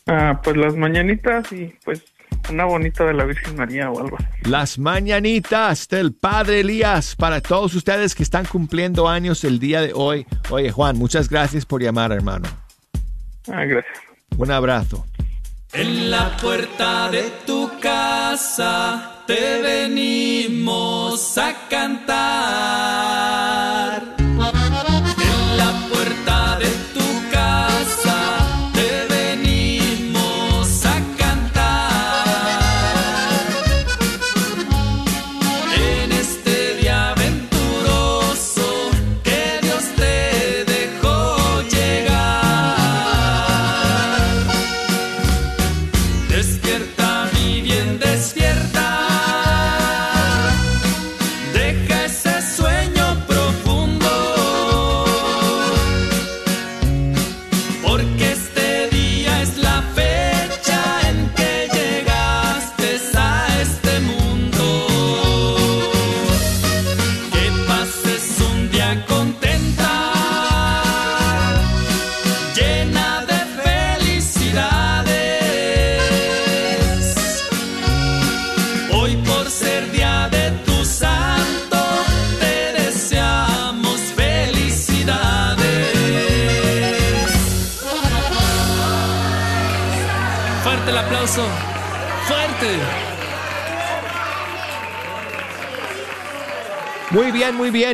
Ah, 0.07 0.41
pues 0.43 0.57
las 0.57 0.75
mañanitas 0.75 1.51
y 1.51 1.75
pues 1.85 2.03
una 2.49 2.65
bonita 2.65 3.05
de 3.05 3.13
la 3.13 3.25
Virgen 3.25 3.55
María 3.55 3.89
o 3.89 3.99
algo. 3.99 4.17
Las 4.43 4.77
mañanitas 4.77 5.87
del 5.87 6.13
Padre 6.13 6.59
Elías 6.61 7.15
para 7.15 7.41
todos 7.41 7.73
ustedes 7.75 8.15
que 8.15 8.23
están 8.23 8.45
cumpliendo 8.45 9.07
años 9.07 9.43
el 9.43 9.59
día 9.59 9.81
de 9.81 9.93
hoy. 9.93 10.25
Oye, 10.49 10.71
Juan, 10.71 10.97
muchas 10.97 11.29
gracias 11.29 11.65
por 11.65 11.81
llamar, 11.81 12.11
hermano. 12.11 12.47
Ah, 13.51 13.65
gracias. 13.65 13.97
Un 14.37 14.51
abrazo. 14.51 15.05
En 15.73 16.11
la 16.11 16.37
puerta 16.37 17.09
de 17.09 17.31
tu 17.45 17.71
casa 17.79 19.23
te 19.25 19.61
venimos 19.61 21.37
a 21.37 21.67
cantar. 21.69 22.13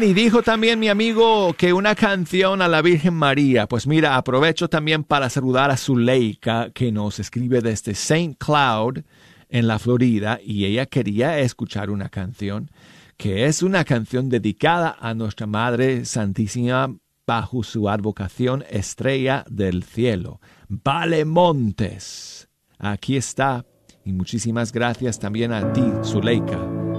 Y 0.09 0.15
dijo 0.15 0.41
también 0.41 0.79
mi 0.79 0.87
amigo 0.87 1.53
que 1.53 1.71
una 1.71 1.93
canción 1.93 2.63
a 2.63 2.67
la 2.67 2.81
Virgen 2.81 3.13
María. 3.13 3.67
Pues 3.67 3.85
mira, 3.85 4.15
aprovecho 4.15 4.67
también 4.67 5.03
para 5.03 5.29
saludar 5.29 5.69
a 5.69 5.77
Zuleika, 5.77 6.71
que 6.71 6.91
nos 6.91 7.19
escribe 7.19 7.61
desde 7.61 7.91
St. 7.91 8.35
Cloud, 8.39 9.03
en 9.49 9.67
la 9.67 9.77
Florida, 9.77 10.39
y 10.43 10.65
ella 10.65 10.87
quería 10.87 11.37
escuchar 11.37 11.91
una 11.91 12.09
canción 12.09 12.71
que 13.17 13.45
es 13.45 13.61
una 13.61 13.83
canción 13.83 14.29
dedicada 14.29 14.97
a 14.99 15.13
nuestra 15.13 15.45
Madre 15.45 16.05
Santísima 16.05 16.91
bajo 17.27 17.61
su 17.61 17.87
advocación 17.87 18.63
Estrella 18.67 19.45
del 19.47 19.83
Cielo. 19.83 20.41
Vale 20.69 21.23
Montes. 21.23 22.49
Aquí 22.79 23.15
está. 23.15 23.63
Y 24.03 24.11
muchísimas 24.11 24.71
gracias 24.71 25.19
también 25.19 25.53
a 25.53 25.71
ti, 25.71 25.83
Zuleika, 26.03 26.57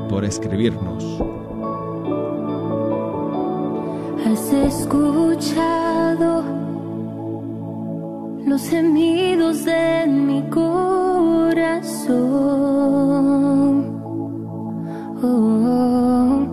por 0.09 0.25
escribirnos. 0.25 1.30
Has 4.27 4.53
escuchado 4.53 6.45
los 8.47 8.69
gemidos 8.69 9.65
de 9.65 10.07
mi 10.07 10.43
corazón. 10.51 12.11
Oh, 15.23 16.47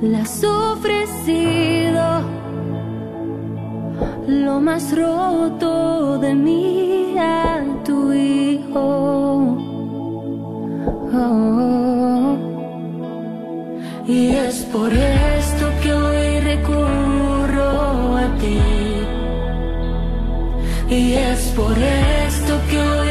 le 0.00 0.16
has 0.16 0.44
ofrecido 0.44 2.02
lo 4.26 4.60
más 4.60 4.96
roto 4.96 6.18
de 6.18 6.34
mí 6.34 7.16
a 7.18 7.62
tu 7.84 8.12
hijo. 8.12 9.56
Oh, 11.12 12.36
y 14.06 14.28
es 14.30 14.64
por 14.72 14.92
esto 14.92 15.73
ti. 18.44 18.58
Y 20.94 21.12
es 21.14 21.40
por 21.56 21.76
esto 21.78 22.60
que 22.70 22.78
hoy 22.78 23.03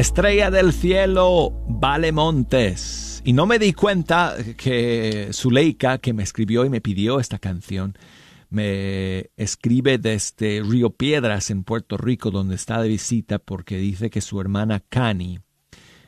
Estrella 0.00 0.50
del 0.50 0.72
cielo, 0.72 1.52
vale 1.68 2.10
montes. 2.10 3.20
Y 3.22 3.34
no 3.34 3.44
me 3.44 3.58
di 3.58 3.74
cuenta 3.74 4.34
que 4.56 5.28
Zuleika, 5.34 5.98
que 5.98 6.14
me 6.14 6.22
escribió 6.22 6.64
y 6.64 6.70
me 6.70 6.80
pidió 6.80 7.20
esta 7.20 7.38
canción, 7.38 7.98
me 8.48 9.28
escribe 9.36 9.98
desde 9.98 10.62
Río 10.62 10.88
Piedras 10.88 11.50
en 11.50 11.64
Puerto 11.64 11.98
Rico, 11.98 12.30
donde 12.30 12.54
está 12.54 12.80
de 12.80 12.88
visita, 12.88 13.38
porque 13.38 13.76
dice 13.76 14.08
que 14.08 14.22
su 14.22 14.40
hermana 14.40 14.80
Cani 14.80 15.40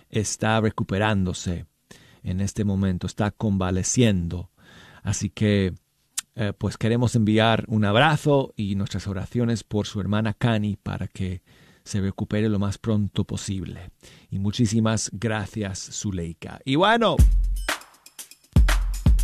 está 0.09 0.59
recuperándose 0.63 1.67
en 2.23 2.41
este 2.41 2.65
momento, 2.65 3.07
está 3.07 3.31
convaleciendo. 3.31 4.49
Así 5.03 5.29
que, 5.29 5.75
eh, 6.35 6.55
pues 6.57 6.79
queremos 6.79 7.15
enviar 7.15 7.67
un 7.69 7.85
abrazo 7.85 8.55
y 8.57 8.75
nuestras 8.75 9.07
oraciones 9.07 9.65
por 9.65 9.87
su 9.87 10.01
hermana 10.01 10.33
Cani 10.33 10.79
para 10.83 11.09
que 11.09 11.43
se 11.85 12.01
recupere 12.01 12.49
lo 12.49 12.59
más 12.59 12.79
pronto 12.79 13.25
posible. 13.25 13.91
Y 14.31 14.39
muchísimas 14.39 15.11
gracias, 15.13 15.79
Zuleika. 15.93 16.61
Y 16.65 16.77
bueno, 16.77 17.17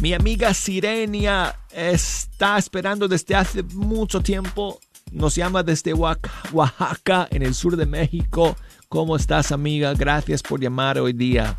mi 0.01 0.13
amiga 0.15 0.55
Sirenia 0.55 1.57
está 1.73 2.59
esperando 2.59 3.09
desde 3.09 3.35
hace 3.35 3.63
mucho 3.63 4.21
tiempo. 4.21 4.79
Nos 5.11 5.35
llama 5.35 5.63
desde 5.63 5.95
Oax- 5.95 6.53
Oaxaca, 6.53 7.27
en 7.31 7.43
el 7.43 7.55
sur 7.55 7.77
de 7.77 7.87
México. 7.87 8.57
¿Cómo 8.89 9.17
estás, 9.17 9.53
amiga? 9.53 9.95
Gracias 9.95 10.43
por 10.43 10.61
llamar 10.61 10.99
hoy 10.99 11.13
día. 11.13 11.57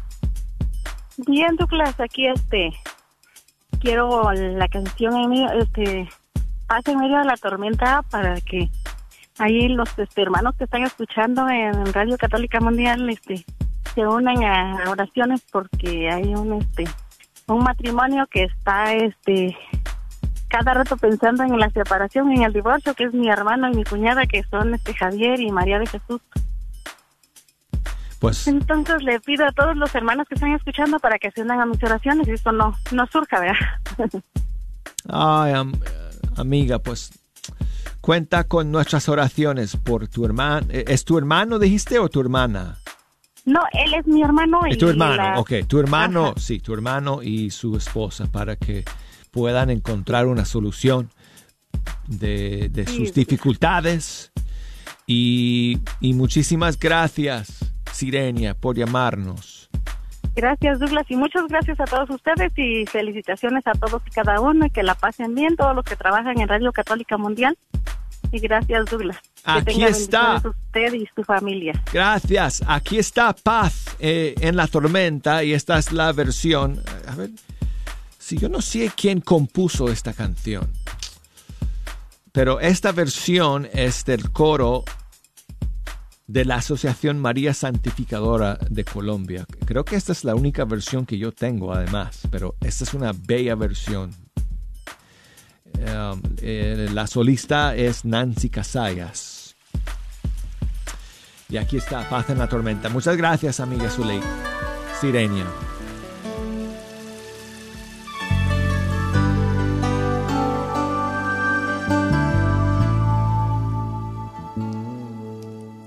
Bien, 1.27 1.55
Douglas, 1.57 1.99
aquí 1.99 2.27
este 2.27 2.71
quiero 3.81 4.31
la 4.31 4.67
canción 4.67 5.15
en 5.15 5.29
medio, 5.29 5.51
este 5.53 6.09
paz 6.67 6.87
en 6.87 6.97
medio 6.99 7.17
de 7.17 7.25
la 7.25 7.37
tormenta 7.37 8.03
para 8.03 8.39
que 8.41 8.69
ahí 9.39 9.67
los 9.69 9.89
este, 9.97 10.21
hermanos 10.21 10.55
que 10.57 10.65
están 10.65 10.83
escuchando 10.83 11.47
en 11.49 11.91
Radio 11.93 12.17
Católica 12.17 12.59
Mundial 12.59 13.09
este 13.09 13.45
se 13.95 14.05
unan 14.05 14.43
a 14.43 14.83
oraciones 14.89 15.41
porque 15.51 16.09
hay 16.11 16.35
un 16.35 16.53
este 16.53 16.85
un 17.47 17.63
matrimonio 17.63 18.27
que 18.27 18.43
está 18.43 18.93
este 18.93 19.57
cada 20.49 20.73
rato 20.73 20.97
pensando 20.97 21.43
en 21.43 21.59
la 21.59 21.69
separación, 21.69 22.31
en 22.31 22.41
el 22.43 22.53
divorcio, 22.53 22.95
que 22.95 23.03
es 23.03 23.13
mi 23.13 23.29
hermano 23.29 23.69
y 23.69 23.75
mi 23.75 23.83
cuñada 23.83 24.25
que 24.25 24.43
son 24.43 24.73
este 24.73 24.93
Javier 24.95 25.39
y 25.39 25.51
María 25.51 25.77
de 25.77 25.85
Jesús. 25.85 26.21
Pues 28.19 28.47
Entonces 28.47 29.01
le 29.03 29.19
pido 29.19 29.45
a 29.45 29.51
todos 29.51 29.77
los 29.77 29.93
hermanos 29.95 30.27
que 30.27 30.35
están 30.35 30.53
escuchando 30.53 30.99
para 30.99 31.19
que 31.19 31.31
se 31.31 31.41
unan 31.41 31.61
a 31.61 31.65
mis 31.65 31.81
oraciones 31.83 32.27
y 32.27 32.31
esto 32.31 32.51
no, 32.51 32.75
no 32.91 33.07
surja, 33.07 33.39
¿verdad? 33.39 34.21
Ay, 35.09 35.53
am- 35.53 35.79
amiga, 36.35 36.79
pues 36.79 37.11
cuenta 38.09 38.43
con 38.45 38.71
nuestras 38.71 39.07
oraciones 39.07 39.75
por 39.77 40.07
tu 40.07 40.25
hermano. 40.25 40.65
¿Es 40.71 41.05
tu 41.05 41.19
hermano, 41.19 41.59
dijiste, 41.59 41.99
o 41.99 42.09
tu 42.09 42.19
hermana? 42.21 42.79
no, 43.45 43.59
él 43.71 43.93
es 43.93 44.07
mi 44.07 44.23
hermano 44.23 44.61
y 44.67 44.75
tu 44.79 44.89
hermano, 44.89 45.15
la- 45.15 45.39
ok. 45.39 45.51
Tu 45.67 45.79
hermano, 45.79 46.33
sí, 46.35 46.59
tu 46.59 46.73
hermano 46.73 47.21
y 47.21 47.51
su 47.51 47.75
esposa 47.77 48.25
para 48.31 48.55
que 48.55 48.83
puedan 49.29 49.69
encontrar 49.69 50.25
una 50.25 50.43
solución 50.45 51.11
de, 52.07 52.69
de 52.69 52.87
Sí, 52.87 52.95
sus 52.97 53.07
sí. 53.09 53.13
dificultades. 53.13 54.31
Y, 55.05 55.77
y 55.99 56.13
muchísimas 56.15 56.79
gracias, 56.79 57.59
Sirenia, 57.91 58.55
por 58.55 58.75
llamarnos. 58.75 59.69
Gracias, 60.35 60.79
Douglas, 60.79 61.05
y 61.09 61.15
muchas 61.15 61.45
gracias 61.47 61.79
a 61.79 61.85
todos 61.85 62.09
ustedes 62.09 62.51
y 62.57 62.87
felicitaciones 62.87 63.67
a 63.67 63.73
todos 63.73 64.01
y 64.07 64.09
cada 64.09 64.39
uno 64.41 64.65
y 64.65 64.71
que 64.71 64.81
la 64.81 64.95
pasen 64.95 65.35
bien, 65.35 65.55
todos 65.55 65.75
los 65.75 65.85
que 65.85 65.95
trabajan 65.95 66.39
en 66.39 66.47
Radio 66.47 66.71
Católica 66.71 67.17
Mundial. 67.17 67.55
Y 68.31 68.39
gracias, 68.39 68.85
Douglas. 68.85 69.17
Que 69.43 69.51
Aquí 69.51 69.73
tenga 69.73 69.87
está. 69.87 70.35
usted 70.43 70.93
y 70.93 71.07
su 71.15 71.23
familia. 71.23 71.81
Gracias. 71.91 72.63
Aquí 72.67 72.99
está 72.99 73.33
Paz 73.33 73.95
eh, 73.99 74.35
en 74.41 74.55
la 74.55 74.67
tormenta 74.67 75.43
y 75.43 75.53
esta 75.53 75.79
es 75.79 75.91
la 75.91 76.11
versión. 76.11 76.81
A 77.07 77.15
ver, 77.15 77.31
si 78.17 78.37
yo 78.37 78.49
no 78.49 78.61
sé 78.61 78.91
quién 78.95 79.21
compuso 79.21 79.89
esta 79.89 80.13
canción, 80.13 80.71
pero 82.31 82.59
esta 82.59 82.91
versión 82.91 83.67
es 83.73 84.05
del 84.05 84.31
coro 84.31 84.83
de 86.27 86.45
la 86.45 86.57
Asociación 86.57 87.17
María 87.17 87.55
Santificadora 87.55 88.59
de 88.69 88.85
Colombia. 88.85 89.47
Creo 89.65 89.83
que 89.83 89.95
esta 89.95 90.11
es 90.11 90.23
la 90.23 90.35
única 90.35 90.63
versión 90.63 91.07
que 91.07 91.17
yo 91.17 91.31
tengo 91.31 91.73
además, 91.73 92.21
pero 92.29 92.55
esta 92.61 92.83
es 92.83 92.93
una 92.93 93.13
bella 93.13 93.55
versión. 93.55 94.11
Um, 95.79 96.21
eh, 96.41 96.89
la 96.93 97.07
solista 97.07 97.75
es 97.75 98.03
Nancy 98.03 98.49
Casallas. 98.49 99.55
Y 101.47 101.57
aquí 101.57 101.77
está, 101.77 102.07
Paz 102.09 102.29
en 102.29 102.37
la 102.37 102.47
Tormenta. 102.47 102.89
Muchas 102.89 103.15
gracias, 103.15 103.59
amiga 103.59 103.89
Zuley. 103.89 104.19
Sirenia. 104.99 105.45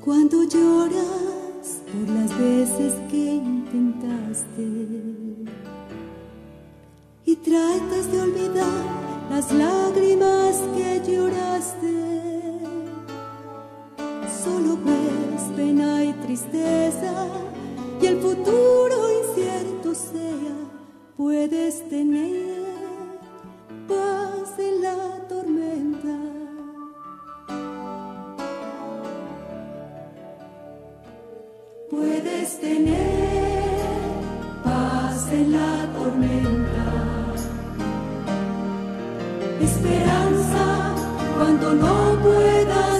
Cuando 0.00 0.42
lloras 0.44 1.82
por 1.92 2.08
las 2.08 2.38
veces 2.38 2.94
que 3.10 3.34
intentaste 3.34 5.31
y 7.24 7.36
tratas 7.36 8.10
de 8.10 8.20
olvidar 8.20 8.84
las 9.30 9.52
lágrimas 9.52 10.56
que 10.76 11.00
lloraste, 11.10 12.60
solo 14.44 14.76
ves 14.84 15.42
pena 15.56 16.04
y 16.04 16.12
tristeza 16.24 17.26
y 18.00 18.06
el 18.06 18.20
futuro 18.20 18.96
incierto 19.20 19.94
sea, 19.94 20.56
puedes 21.16 21.88
tener 21.88 22.62
paz 23.88 24.58
en 24.58 24.82
la 24.82 25.28
tormenta. 25.28 26.18
Puedes 31.90 32.58
tener 32.58 33.62
paz 34.64 35.28
en 35.30 35.52
la 35.52 35.92
tormenta, 35.92 36.81
esperanza 39.64 40.94
cuando 41.36 41.74
no 41.74 42.18
puedas 42.22 42.91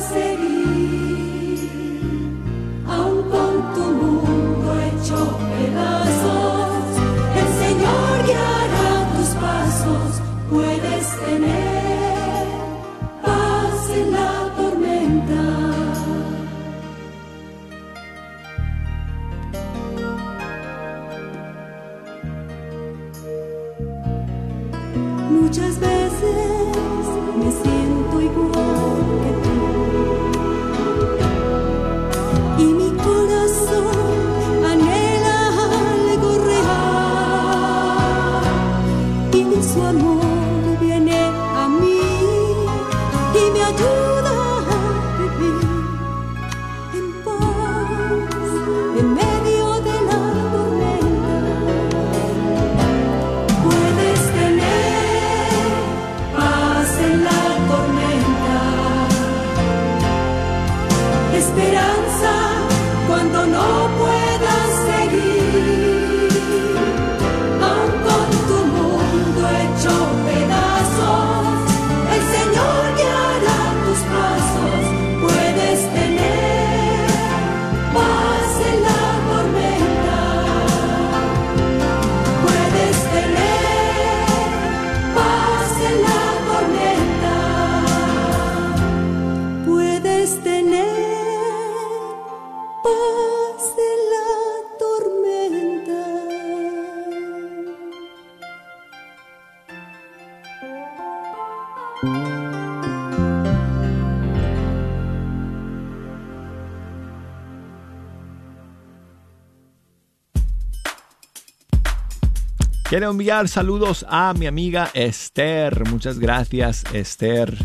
Quiero 112.92 113.10
enviar 113.10 113.48
saludos 113.48 114.04
a 114.06 114.34
mi 114.34 114.46
amiga 114.46 114.90
Esther. 114.92 115.88
Muchas 115.88 116.18
gracias, 116.18 116.84
Esther. 116.92 117.56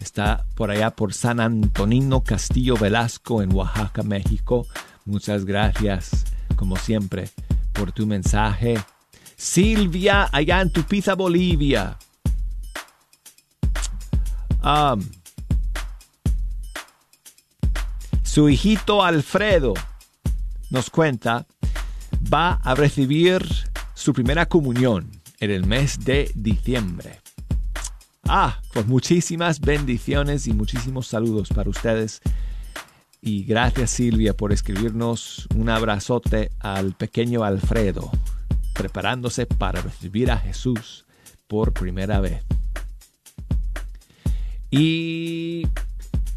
Está 0.00 0.44
por 0.56 0.72
allá 0.72 0.90
por 0.90 1.14
San 1.14 1.38
Antonino 1.38 2.24
Castillo 2.24 2.76
Velasco 2.76 3.42
en 3.42 3.54
Oaxaca, 3.54 4.02
México. 4.02 4.66
Muchas 5.04 5.44
gracias, 5.44 6.24
como 6.56 6.74
siempre, 6.74 7.30
por 7.72 7.92
tu 7.92 8.08
mensaje. 8.08 8.74
Silvia, 9.36 10.28
allá 10.32 10.60
en 10.60 10.72
Tupiza, 10.72 11.14
Bolivia. 11.14 11.96
Su 18.24 18.48
hijito 18.48 19.04
Alfredo 19.04 19.74
nos 20.70 20.90
cuenta, 20.90 21.46
va 22.32 22.54
a 22.54 22.74
recibir 22.74 23.70
su 24.02 24.12
primera 24.12 24.46
comunión 24.46 25.08
en 25.38 25.52
el 25.52 25.64
mes 25.64 26.04
de 26.04 26.28
diciembre. 26.34 27.20
Ah, 28.24 28.60
pues 28.72 28.84
muchísimas 28.86 29.60
bendiciones 29.60 30.48
y 30.48 30.52
muchísimos 30.52 31.06
saludos 31.06 31.50
para 31.50 31.70
ustedes. 31.70 32.20
Y 33.20 33.44
gracias 33.44 33.92
Silvia 33.92 34.36
por 34.36 34.52
escribirnos 34.52 35.46
un 35.56 35.68
abrazote 35.70 36.50
al 36.58 36.94
pequeño 36.94 37.44
Alfredo, 37.44 38.10
preparándose 38.74 39.46
para 39.46 39.80
recibir 39.80 40.32
a 40.32 40.38
Jesús 40.38 41.06
por 41.46 41.72
primera 41.72 42.18
vez. 42.18 42.42
Y 44.68 45.68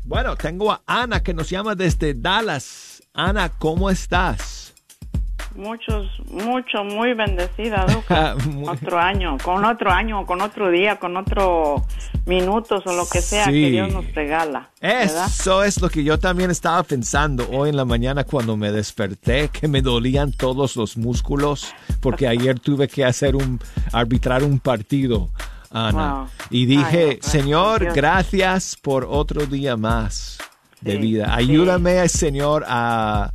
bueno, 0.03 0.35
tengo 0.35 0.71
a 0.71 0.83
Ana 0.85 1.23
que 1.23 1.33
nos 1.33 1.49
llama 1.49 1.73
desde 1.73 2.13
Dallas. 2.13 3.01
Ana, 3.15 3.49
¿cómo 3.49 3.89
estás? 3.89 4.54
Muchos, 5.55 6.07
mucho, 6.29 6.83
muy 6.83 7.13
bendecida, 7.13 7.85
Duca. 7.85 8.35
otro 8.69 8.99
año, 8.99 9.37
con 9.43 9.63
otro 9.63 9.89
año, 9.91 10.25
con 10.25 10.41
otro 10.41 10.69
día, 10.69 10.97
con 10.97 11.15
otro 11.15 11.83
minutos 12.25 12.83
o 12.85 12.93
lo 12.93 13.07
que 13.07 13.21
sea 13.21 13.45
Sí. 13.45 13.51
que 13.51 13.71
Dios 13.71 13.93
nos 13.93 14.13
regala. 14.13 14.69
¿verdad? 14.81 15.27
Eso 15.27 15.63
es 15.63 15.79
lo 15.81 15.89
que 15.89 16.03
yo 16.03 16.19
también 16.19 16.51
estaba 16.51 16.83
pensando 16.83 17.47
hoy 17.51 17.69
en 17.69 17.77
la 17.77 17.85
mañana 17.85 18.23
cuando 18.23 18.57
me 18.57 18.71
desperté, 18.71 19.49
que 19.49 19.67
me 19.67 19.81
dolían 19.81 20.31
todos 20.31 20.75
los 20.75 20.97
músculos, 20.97 21.73
porque 22.01 22.27
ayer 22.27 22.59
tuve 22.59 22.87
que 22.87 23.05
hacer 23.05 23.35
un, 23.35 23.59
arbitrar 23.93 24.43
un 24.43 24.59
partido, 24.59 25.29
Ana. 25.71 26.13
Wow. 26.15 26.27
Y 26.49 26.65
dije, 26.65 26.83
Ay, 26.83 27.05
no, 27.05 27.09
gracias, 27.11 27.31
Señor, 27.31 27.81
Dios. 27.81 27.93
gracias 27.95 28.77
por 28.81 29.05
otro 29.09 29.45
día 29.45 29.77
más 29.77 30.34
de 30.85 30.91
Sí, 30.93 30.97
vida. 30.99 31.25
sí. 31.25 31.31
Ayúdame, 31.35 32.07
Señor, 32.07 32.63
a, 32.67 33.31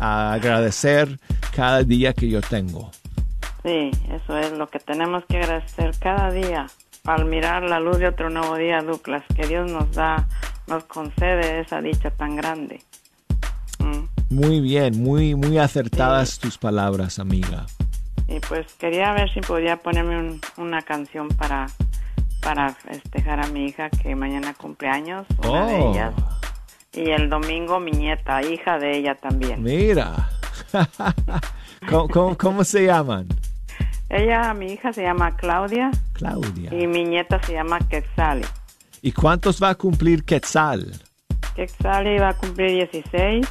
a 0.00 0.32
agradecer 0.32 1.20
cada 1.54 1.82
día 1.84 2.12
que 2.14 2.28
yo 2.28 2.40
tengo. 2.40 2.90
Sí, 3.62 3.90
eso 4.10 4.36
es 4.38 4.52
lo 4.52 4.66
que 4.68 4.78
tenemos 4.80 5.24
que 5.26 5.36
agradecer 5.38 5.92
cada 6.00 6.30
día 6.32 6.66
al 7.04 7.24
mirar 7.26 7.62
la 7.62 7.78
luz 7.78 7.98
de 7.98 8.08
otro 8.08 8.30
nuevo 8.30 8.56
día, 8.56 8.80
Douglas, 8.82 9.22
que 9.36 9.46
Dios 9.46 9.70
nos 9.70 9.92
da, 9.92 10.26
nos 10.66 10.84
concede 10.84 11.60
esa 11.60 11.80
dicha 11.80 12.10
tan 12.10 12.36
grande. 12.36 12.80
Muy 14.30 14.60
bien, 14.60 15.02
muy, 15.02 15.34
muy 15.34 15.56
acertadas 15.58 16.38
tus 16.38 16.58
palabras, 16.58 17.18
amiga. 17.18 17.64
Y 18.28 18.40
pues 18.40 18.66
quería 18.78 19.12
ver 19.14 19.32
si 19.32 19.40
podía 19.40 19.76
ponerme 19.78 20.18
un- 20.18 20.40
una 20.56 20.82
canción 20.82 21.28
para 21.28 21.66
para 22.40 22.72
festejar 22.72 23.40
a 23.44 23.48
mi 23.48 23.66
hija 23.66 23.90
que 23.90 24.14
mañana 24.14 24.54
cumple 24.54 24.88
años, 24.88 25.26
una 25.46 25.66
de 25.66 25.74
Oh. 25.76 25.90
ellas. 25.92 26.14
Y 26.94 27.10
el 27.10 27.28
domingo 27.28 27.78
mi 27.80 27.90
nieta, 27.92 28.42
hija 28.42 28.78
de 28.78 28.98
ella 28.98 29.14
también. 29.14 29.62
Mira. 29.62 30.30
¿Cómo, 31.88 32.08
cómo- 32.08 32.36
cómo 32.36 32.64
se 32.64 32.86
llaman? 32.86 33.28
Ella, 34.10 34.54
mi 34.54 34.72
hija 34.72 34.92
se 34.92 35.02
llama 35.02 35.36
Claudia 35.36 35.90
Claudia. 36.14 36.72
y 36.74 36.86
mi 36.86 37.04
nieta 37.04 37.40
se 37.42 37.52
llama 37.52 37.78
Quetzali. 37.88 38.44
¿Y 39.02 39.12
cuántos 39.12 39.62
va 39.62 39.70
a 39.70 39.74
cumplir 39.74 40.24
Quetzal? 40.24 40.92
Quetzali 41.54 42.18
va 42.18 42.30
a 42.30 42.34
cumplir 42.34 42.70
16 42.90 43.46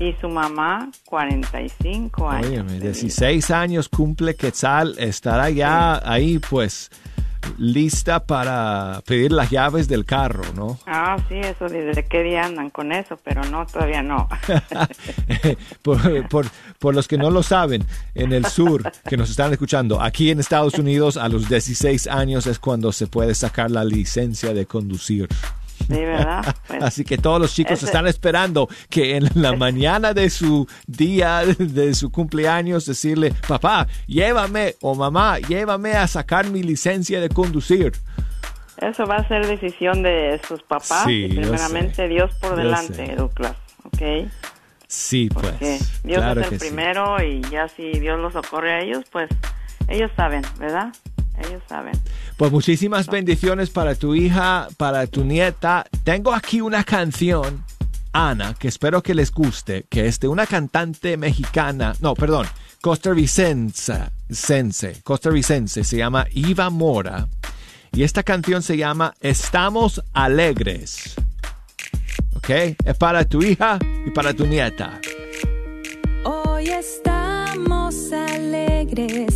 y 0.00 0.12
su 0.20 0.28
mamá 0.28 0.90
45 1.04 2.28
años. 2.30 2.46
Óyeme, 2.48 2.80
16 2.80 3.50
años 3.50 3.88
cumple 3.88 4.34
Quetzal, 4.34 4.96
estará 4.98 5.50
ya 5.50 6.00
ahí 6.10 6.38
pues 6.38 6.90
lista 7.58 8.24
para 8.26 9.02
pedir 9.06 9.32
las 9.32 9.50
llaves 9.50 9.88
del 9.88 10.04
carro, 10.04 10.42
¿no? 10.54 10.78
Ah, 10.86 11.16
sí, 11.28 11.36
eso 11.36 11.68
desde 11.68 12.04
qué 12.04 12.22
día 12.22 12.44
andan 12.44 12.70
con 12.70 12.92
eso, 12.92 13.18
pero 13.24 13.42
no, 13.44 13.66
todavía 13.66 14.02
no. 14.02 14.28
por, 15.82 16.28
por- 16.28 16.46
por 16.78 16.94
los 16.94 17.08
que 17.08 17.18
no 17.18 17.30
lo 17.30 17.42
saben, 17.42 17.84
en 18.14 18.32
el 18.32 18.44
sur 18.46 18.90
que 19.08 19.16
nos 19.16 19.30
están 19.30 19.52
escuchando, 19.52 20.00
aquí 20.00 20.30
en 20.30 20.38
Estados 20.40 20.74
Unidos 20.74 21.16
a 21.16 21.28
los 21.28 21.48
16 21.48 22.06
años 22.06 22.46
es 22.46 22.58
cuando 22.58 22.92
se 22.92 23.06
puede 23.06 23.34
sacar 23.34 23.70
la 23.70 23.84
licencia 23.84 24.54
de 24.54 24.66
conducir. 24.66 25.28
Sí, 25.88 25.94
¿verdad? 25.96 26.54
Pues, 26.68 26.82
Así 26.82 27.04
que 27.04 27.16
todos 27.18 27.40
los 27.40 27.54
chicos 27.54 27.72
ese- 27.72 27.86
están 27.86 28.06
esperando 28.06 28.68
que 28.90 29.16
en 29.16 29.28
la 29.34 29.52
mañana 29.56 30.12
de 30.14 30.28
su 30.30 30.66
día, 30.86 31.42
de 31.58 31.94
su 31.94 32.10
cumpleaños, 32.12 32.84
decirle, 32.86 33.32
papá, 33.48 33.86
llévame 34.06 34.74
o 34.82 34.94
mamá, 34.94 35.38
llévame 35.38 35.94
a 35.94 36.06
sacar 36.06 36.48
mi 36.50 36.62
licencia 36.62 37.20
de 37.20 37.28
conducir. 37.30 37.92
Eso 38.76 39.06
va 39.06 39.16
a 39.16 39.26
ser 39.28 39.46
decisión 39.46 40.02
de 40.02 40.40
sus 40.46 40.62
papás 40.62 41.04
Sí, 41.06 41.24
y 41.24 41.36
primeramente 41.36 42.06
Dios 42.06 42.32
por 42.40 42.54
delante. 42.54 43.14
Douglas, 43.16 43.56
¿ok? 43.84 44.28
Sí, 44.86 45.28
pues. 45.32 45.58
Dios 46.04 46.18
claro 46.18 46.40
es 46.42 46.52
el 46.52 46.60
sí. 46.60 46.66
primero 46.68 47.22
y 47.22 47.40
ya 47.50 47.68
si 47.68 47.90
Dios 47.98 48.20
los 48.20 48.32
socorre 48.34 48.72
a 48.74 48.80
ellos, 48.80 49.04
pues 49.10 49.28
ellos 49.88 50.10
saben, 50.16 50.42
¿verdad? 50.58 50.92
Ellos 51.46 51.62
saben. 51.68 51.94
Pues 52.36 52.52
muchísimas 52.52 53.06
bendiciones 53.06 53.70
para 53.70 53.94
tu 53.94 54.14
hija, 54.14 54.68
para 54.76 55.06
tu 55.06 55.24
nieta. 55.24 55.86
Tengo 56.04 56.34
aquí 56.34 56.60
una 56.60 56.84
canción, 56.84 57.64
Ana, 58.12 58.54
que 58.54 58.68
espero 58.68 59.02
que 59.02 59.14
les 59.14 59.30
guste, 59.30 59.84
que 59.88 60.06
es 60.06 60.20
de 60.20 60.28
una 60.28 60.46
cantante 60.46 61.16
mexicana, 61.16 61.94
no, 62.00 62.14
perdón, 62.14 62.46
costarricense, 62.80 64.10
sense, 64.30 65.00
costarricense, 65.02 65.84
se 65.84 65.96
llama 65.96 66.26
Iva 66.32 66.70
Mora. 66.70 67.28
Y 67.92 68.02
esta 68.02 68.22
canción 68.22 68.62
se 68.62 68.76
llama 68.76 69.14
Estamos 69.20 70.02
Alegres. 70.12 71.14
¿Ok? 72.34 72.50
Es 72.84 72.96
para 72.98 73.24
tu 73.24 73.42
hija 73.42 73.78
y 74.06 74.10
para 74.10 74.34
tu 74.34 74.46
nieta. 74.46 75.00
Hoy 76.24 76.68
estamos 76.68 78.12
alegres, 78.12 79.27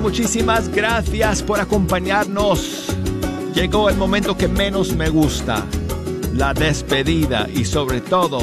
Muchísimas 0.00 0.68
gracias 0.68 1.42
por 1.42 1.60
acompañarnos. 1.60 2.86
Llegó 3.54 3.90
el 3.90 3.96
momento 3.96 4.36
que 4.36 4.48
menos 4.48 4.94
me 4.96 5.10
gusta, 5.10 5.64
la 6.34 6.54
despedida 6.54 7.46
y 7.52 7.64
sobre 7.66 8.00
todo 8.00 8.40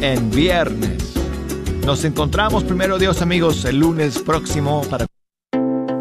en 0.00 0.30
viernes. 0.30 1.14
Nos 1.86 2.04
encontramos 2.04 2.62
primero 2.64 2.98
Dios 2.98 3.22
amigos 3.22 3.64
el 3.64 3.78
lunes 3.78 4.18
próximo 4.18 4.82
para 4.90 5.09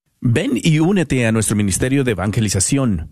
Ven 0.23 0.51
y 0.53 0.77
únete 0.77 1.25
a 1.25 1.31
nuestro 1.31 1.55
ministerio 1.55 2.03
de 2.03 2.11
evangelización. 2.11 3.09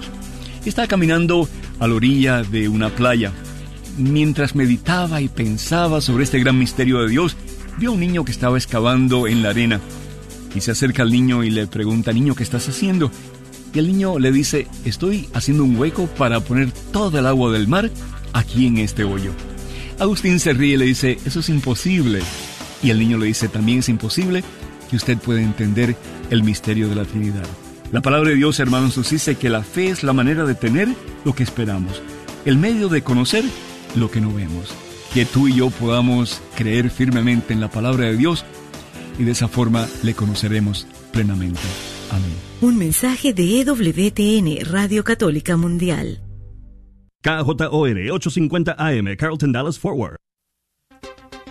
Estaba 0.66 0.88
caminando 0.88 1.50
a 1.80 1.88
la 1.88 1.96
orilla 1.96 2.44
de 2.44 2.70
una 2.70 2.90
playa. 2.90 3.34
Mientras 3.98 4.56
meditaba 4.56 5.22
y 5.22 5.28
pensaba 5.28 6.02
sobre 6.02 6.24
este 6.24 6.40
gran 6.40 6.58
misterio 6.58 7.00
de 7.02 7.10
Dios, 7.10 7.38
vio 7.78 7.92
a 7.92 7.94
un 7.94 8.00
niño 8.00 8.26
que 8.26 8.32
estaba 8.32 8.58
excavando 8.58 9.28
en 9.28 9.44
la 9.44 9.50
arena. 9.50 9.80
Y 10.56 10.62
se 10.62 10.72
acerca 10.72 11.04
al 11.04 11.12
niño 11.12 11.44
y 11.44 11.52
le 11.52 11.68
pregunta, 11.68 12.12
niño, 12.12 12.36
¿qué 12.36 12.44
estás 12.44 12.68
haciendo? 12.70 13.12
Y 13.74 13.80
el 13.80 13.88
niño 13.88 14.20
le 14.20 14.32
dice, 14.32 14.68
estoy 14.86 15.30
haciendo 15.34 15.64
un 15.64 15.76
hueco 15.76 16.08
para 16.08 16.40
poner 16.40 16.72
todo 16.92 17.20
el 17.20 17.26
agua 17.28 17.52
del 17.52 17.68
mar 17.68 17.90
aquí 18.34 18.68
en 18.68 18.78
este 18.80 19.04
hoyo. 19.04 19.32
Agustín 20.00 20.40
se 20.40 20.54
ríe 20.54 20.74
y 20.74 20.78
le 20.78 20.86
dice, 20.86 21.20
eso 21.26 21.40
es 21.40 21.50
imposible. 21.50 22.20
Y 22.82 22.90
el 22.90 23.00
niño 23.00 23.18
le 23.18 23.28
dice, 23.28 23.48
también 23.48 23.80
es 23.80 23.90
imposible 23.90 24.44
que 24.90 24.96
usted 24.96 25.18
pueda 25.18 25.42
entender 25.42 25.96
el 26.30 26.44
misterio 26.44 26.90
de 26.90 26.96
la 26.96 27.06
Trinidad. 27.06 27.46
La 27.92 28.02
palabra 28.02 28.32
de 28.32 28.36
Dios, 28.36 28.60
hermanos, 28.60 28.98
nos 28.98 29.12
dice 29.12 29.36
que 29.36 29.50
la 29.50 29.64
fe 29.64 29.90
es 29.90 30.04
la 30.04 30.14
manera 30.14 30.46
de 30.46 30.56
tener 30.56 30.90
lo 31.26 31.34
que 31.34 31.44
esperamos, 31.44 32.02
el 32.44 32.58
medio 32.58 32.90
de 32.90 33.04
conocer 33.04 33.44
lo 33.96 34.10
que 34.10 34.22
no 34.22 34.34
vemos. 34.34 34.74
Que 35.14 35.26
tú 35.26 35.48
y 35.48 35.56
yo 35.56 35.70
podamos 35.70 36.42
creer 36.56 36.90
firmemente 36.90 37.54
en 37.54 37.62
la 37.62 37.70
palabra 37.70 38.06
de 38.06 38.18
Dios 38.18 38.46
y 39.20 39.24
de 39.24 39.32
esa 39.32 39.48
forma 39.48 39.88
le 40.04 40.14
conoceremos 40.14 40.88
plenamente. 41.12 41.62
Amén. 42.12 42.34
Un 42.62 42.78
mensaje 42.78 43.34
de 43.34 43.62
EWTN, 43.62 44.72
Radio 44.72 45.04
Católica 45.04 45.58
Mundial. 45.58 46.22
KJOR 47.22 48.12
850 48.12 48.76
AM, 48.78 49.16
Carlton 49.16 49.52
Dallas 49.52 49.80
Forward. 49.80 50.18